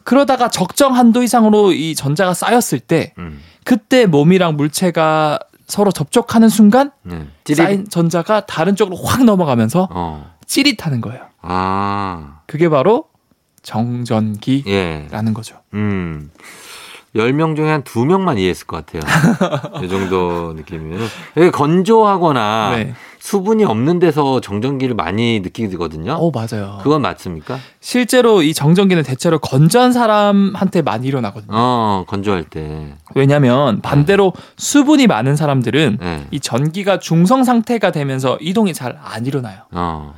그러다가 0.05 0.49
적정 0.51 0.95
한도 0.95 1.23
이상으로 1.23 1.73
이 1.73 1.95
전자가 1.95 2.35
쌓였을 2.35 2.81
때 2.81 3.13
음. 3.19 3.41
그때 3.65 4.07
몸이랑 4.07 4.57
물체가 4.57 5.39
서로 5.67 5.93
접촉하는 5.93 6.49
순간 6.49 6.93
네. 7.03 7.27
찌릿. 7.45 7.57
쌓인 7.59 7.89
전자가 7.89 8.47
다른 8.47 8.75
쪽으로 8.75 8.97
확 8.97 9.25
넘어가면서 9.25 9.89
어. 9.91 10.35
찌릿하는 10.47 11.01
거예요. 11.03 11.25
아. 11.43 12.41
그게 12.47 12.69
바로 12.71 13.05
정전기라는 13.63 15.29
예. 15.29 15.33
거죠. 15.35 15.57
음. 15.75 16.31
10명 17.15 17.57
중에 17.57 17.69
한 17.71 17.83
2명만 17.83 18.39
이해했을 18.39 18.67
것 18.67 18.85
같아요. 18.87 19.03
이 19.83 19.89
정도 19.89 20.53
느낌이면. 20.55 21.01
이게 21.37 21.51
건조하거나 21.51 22.71
네. 22.77 22.95
수분이 23.21 23.65
없는 23.65 23.99
데서 23.99 24.41
정전기를 24.41 24.95
많이 24.95 25.41
느끼거든요. 25.41 26.13
어, 26.13 26.31
맞아요. 26.31 26.79
그건 26.83 27.03
맞습니까? 27.03 27.59
실제로 27.81 28.43
이 28.43 28.55
정전기는 28.55 29.03
대체로 29.03 29.39
건조한 29.39 29.93
사람한테 29.93 30.83
많이 30.83 31.07
일어나거든요. 31.07 31.51
어, 31.53 32.05
건조할 32.09 32.45
때. 32.45 32.95
왜냐면 33.15 33.81
반대로 33.81 34.33
수분이 34.57 35.07
많은 35.07 35.37
사람들은 35.37 35.99
네. 36.01 36.27
이 36.31 36.41
전기가 36.41 36.99
중성 36.99 37.45
상태가 37.45 37.91
되면서 37.91 38.39
이동이 38.41 38.73
잘 38.75 38.99
안 39.03 39.27
일어나요. 39.27 39.63
어. 39.73 40.15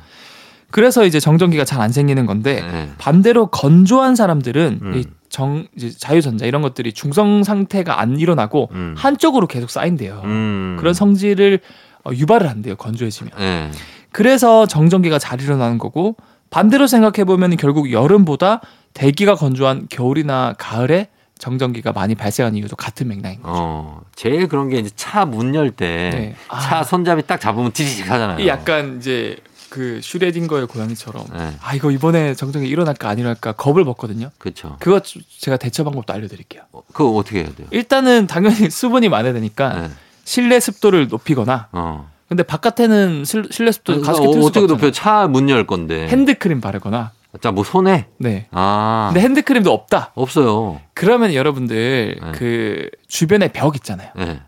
그래서 0.69 1.05
이제 1.05 1.19
정전기가 1.19 1.65
잘 1.65 1.81
안 1.81 1.91
생기는 1.91 2.25
건데 2.25 2.61
네. 2.71 2.89
반대로 2.97 3.47
건조한 3.47 4.15
사람들은 4.15 4.79
음. 4.81 4.93
이 4.95 5.05
정, 5.29 5.65
자유전자 5.97 6.45
이런 6.45 6.61
것들이 6.61 6.93
중성 6.93 7.43
상태가 7.43 7.99
안 7.99 8.19
일어나고 8.19 8.69
음. 8.73 8.95
한쪽으로 8.97 9.47
계속 9.47 9.69
쌓인대요. 9.69 10.21
음. 10.25 10.75
그런 10.79 10.93
성질을 10.93 11.59
어, 11.59 11.90
유발을 12.11 12.49
한대요. 12.49 12.75
건조해지면. 12.75 13.31
네. 13.37 13.71
그래서 14.11 14.65
정전기가 14.65 15.19
잘 15.19 15.41
일어나는 15.41 15.77
거고 15.77 16.15
반대로 16.49 16.87
생각해 16.87 17.23
보면 17.25 17.55
결국 17.57 17.91
여름보다 17.91 18.61
대기가 18.93 19.35
건조한 19.35 19.87
겨울이나 19.89 20.53
가을에 20.57 21.07
정전기가 21.39 21.91
많이 21.93 22.13
발생하는 22.13 22.57
이유도 22.59 22.75
같은 22.75 23.07
맥락인 23.07 23.41
거죠. 23.41 23.53
어, 23.57 24.01
제일 24.15 24.47
그런 24.47 24.69
게 24.69 24.77
이제 24.79 24.89
차 24.95 25.25
문 25.25 25.55
열때 25.55 26.09
네. 26.13 26.35
차 26.49 26.79
아. 26.79 26.83
손잡이 26.83 27.25
딱 27.25 27.39
잡으면 27.39 27.73
찌릿 27.73 28.01
하잖아요. 28.09 28.39
이 28.43 28.47
약간 28.47 28.97
이제 28.99 29.37
그 29.69 30.01
슈레딩거의 30.03 30.67
고양이처럼 30.67 31.25
네. 31.33 31.53
아 31.63 31.73
이거 31.73 31.89
이번에 31.89 32.35
정전기 32.35 32.67
일어날까 32.67 33.07
안 33.09 33.17
일어날까 33.17 33.53
겁을 33.53 33.85
먹거든요. 33.85 34.29
그렇죠. 34.37 34.75
그거 34.81 34.99
주- 34.99 35.19
제가 35.39 35.55
대처 35.57 35.83
방법도 35.85 36.11
알려드릴게요. 36.13 36.63
어, 36.73 36.81
그거 36.91 37.11
어떻게 37.11 37.39
해야 37.39 37.55
돼요? 37.55 37.67
일단은 37.71 38.27
당연히 38.27 38.69
수분이 38.69 39.07
많아야 39.09 39.31
되니까 39.33 39.69
네. 39.81 39.89
실내 40.23 40.59
습도를 40.59 41.07
높이거나 41.07 41.67
어. 41.71 42.09
근데 42.27 42.43
바깥에는 42.43 43.25
실, 43.25 43.45
실내 43.51 43.71
습도 43.71 44.01
틀 44.01 44.05
수가 44.13 44.29
어떻게. 44.29 44.65
높여? 44.65 44.91
차 44.91 45.27
문 45.27 45.49
열 45.49 45.67
건데. 45.67 46.07
핸드크림 46.07 46.61
바르거나 46.61 47.11
자, 47.41 47.51
뭐 47.51 47.63
손에? 47.63 48.07
네. 48.17 48.47
아. 48.51 49.09
근데 49.13 49.21
핸드크림도 49.25 49.71
없다. 49.71 50.11
없어요. 50.15 50.79
그러면 50.93 51.33
여러분들 51.33 52.17
네. 52.21 52.31
그 52.33 52.89
주변에 53.07 53.47
벽 53.49 53.75
있잖아요. 53.77 54.09
네. 54.15 54.41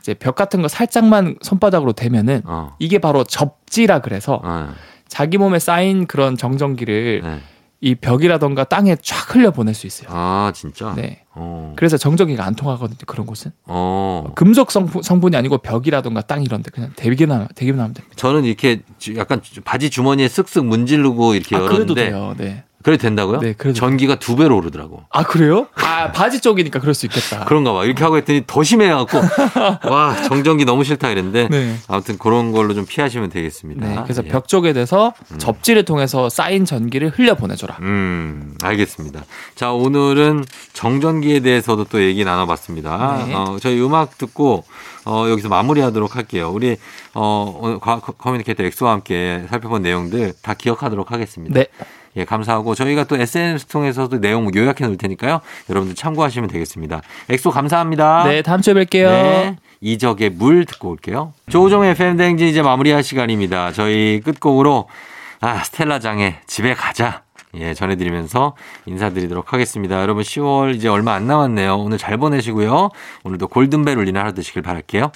이제 0.00 0.14
벽 0.14 0.34
같은 0.34 0.62
거 0.62 0.68
살짝만 0.68 1.36
손바닥으로 1.42 1.92
대면은 1.92 2.42
어. 2.46 2.74
이게 2.78 2.98
바로 2.98 3.24
접지라 3.24 3.98
그래서 4.00 4.40
어. 4.42 4.72
자기 5.08 5.36
몸에 5.38 5.58
쌓인 5.58 6.06
그런 6.06 6.36
정전기를 6.36 7.20
네. 7.22 7.40
이 7.82 7.94
벽이라던가 7.94 8.64
땅에 8.64 8.94
쫙 9.00 9.34
흘려 9.34 9.50
보낼 9.52 9.74
수 9.74 9.86
있어요. 9.86 10.08
아, 10.12 10.52
진짜? 10.54 10.92
네. 10.94 11.22
어. 11.34 11.72
그래서 11.76 11.96
정전기가 11.96 12.44
안 12.44 12.54
통하거든요. 12.54 12.98
그런 13.06 13.24
곳은 13.26 13.52
어. 13.64 14.32
금속 14.34 14.70
성분, 14.70 15.02
성분이 15.02 15.34
아니고 15.36 15.58
벽이라던가 15.58 16.20
땅 16.22 16.42
이런 16.42 16.62
데 16.62 16.70
그냥 16.70 16.92
대기만 16.94 17.48
대기만 17.54 17.80
하면 17.80 17.94
됩니다. 17.94 18.14
저는 18.16 18.44
이렇게 18.44 18.82
주- 18.98 19.16
약간 19.16 19.40
주- 19.40 19.62
바지 19.62 19.88
주머니에 19.88 20.26
쓱쓱 20.26 20.66
문지르고 20.66 21.34
이렇게 21.34 21.56
아 21.56 21.60
열었는데 21.60 21.94
돼요. 21.94 22.34
네. 22.36 22.64
그래도 22.82 23.02
된다고요? 23.02 23.40
네, 23.40 23.52
그래도 23.52 23.78
전기가 23.78 24.18
두 24.18 24.36
배로 24.36 24.56
오르더라고. 24.56 25.02
아 25.10 25.22
그래요? 25.22 25.66
아 25.74 26.12
바지 26.12 26.40
쪽이니까 26.40 26.80
그럴 26.80 26.94
수 26.94 27.04
있겠다. 27.06 27.44
그런가 27.44 27.72
봐. 27.74 27.84
이렇게 27.84 28.02
하고 28.02 28.16
했더니 28.16 28.44
더 28.46 28.62
심해갖고 28.62 29.18
와 29.92 30.14
정전기 30.22 30.64
너무 30.64 30.82
싫다 30.84 31.10
이랬는데 31.10 31.48
네. 31.50 31.76
아무튼 31.88 32.16
그런 32.16 32.52
걸로 32.52 32.72
좀 32.74 32.86
피하시면 32.86 33.28
되겠습니다. 33.30 33.86
네, 33.86 33.98
그래서 34.04 34.22
예. 34.24 34.28
벽 34.28 34.48
쪽에 34.48 34.72
대서 34.72 35.12
접지를 35.36 35.84
통해서 35.84 36.30
쌓인 36.30 36.64
전기를 36.64 37.10
흘려 37.10 37.34
보내줘라. 37.34 37.76
음, 37.80 38.54
알겠습니다. 38.62 39.24
자, 39.54 39.72
오늘은 39.72 40.44
정전기에 40.72 41.40
대해서도 41.40 41.84
또 41.84 42.02
얘기 42.02 42.24
나눠봤습니다. 42.24 43.24
네. 43.26 43.34
어, 43.34 43.58
저희 43.60 43.78
음악 43.80 44.16
듣고, 44.16 44.64
어, 45.04 45.26
여기서 45.28 45.48
마무리하도록 45.48 46.16
할게요. 46.16 46.50
우리, 46.52 46.76
어, 47.14 47.58
오늘 47.60 47.78
과- 47.78 48.00
communicator 48.00 48.62
엑소와 48.64 48.92
함께 48.92 49.44
살펴본 49.50 49.82
내용들 49.82 50.32
다 50.42 50.54
기억하도록 50.54 51.10
하겠습니다. 51.12 51.54
네, 51.54 51.66
예, 52.16 52.24
감사하고 52.24 52.74
저희가 52.74 53.04
또 53.04 53.16
SNS 53.16 53.66
통해서도 53.66 54.20
내용 54.20 54.52
요약해 54.54 54.84
놓을 54.84 54.96
테니까요. 54.96 55.40
여러분들 55.68 55.94
참고하시면 55.94 56.48
되겠습니다. 56.48 57.02
엑소 57.28 57.50
감사합니다. 57.50 58.24
네 58.24 58.42
다음 58.42 58.60
주에 58.60 58.74
뵐게요. 58.74 59.06
네. 59.06 59.56
이적의 59.80 60.30
물 60.30 60.64
듣고 60.66 60.90
올게요. 60.90 61.32
조우종의 61.48 61.94
FM대행진 61.94 62.48
이제 62.48 62.62
마무리할 62.62 63.02
시간입니다. 63.02 63.72
저희 63.72 64.20
끝곡으로 64.24 64.88
아, 65.40 65.62
스텔라 65.62 66.00
장의 66.00 66.36
집에 66.46 66.74
가자. 66.74 67.22
예, 67.54 67.74
전해드리면서 67.74 68.54
인사드리도록 68.86 69.52
하겠습니다. 69.52 70.00
여러분 70.00 70.22
10월 70.22 70.74
이제 70.76 70.88
얼마 70.88 71.14
안 71.14 71.26
남았네요. 71.26 71.76
오늘 71.78 71.98
잘 71.98 72.16
보내시고요. 72.16 72.90
오늘도 73.24 73.48
골든벨 73.48 73.98
울리는 73.98 74.20
하루 74.20 74.34
되시길 74.34 74.62
바랄게요. 74.62 75.10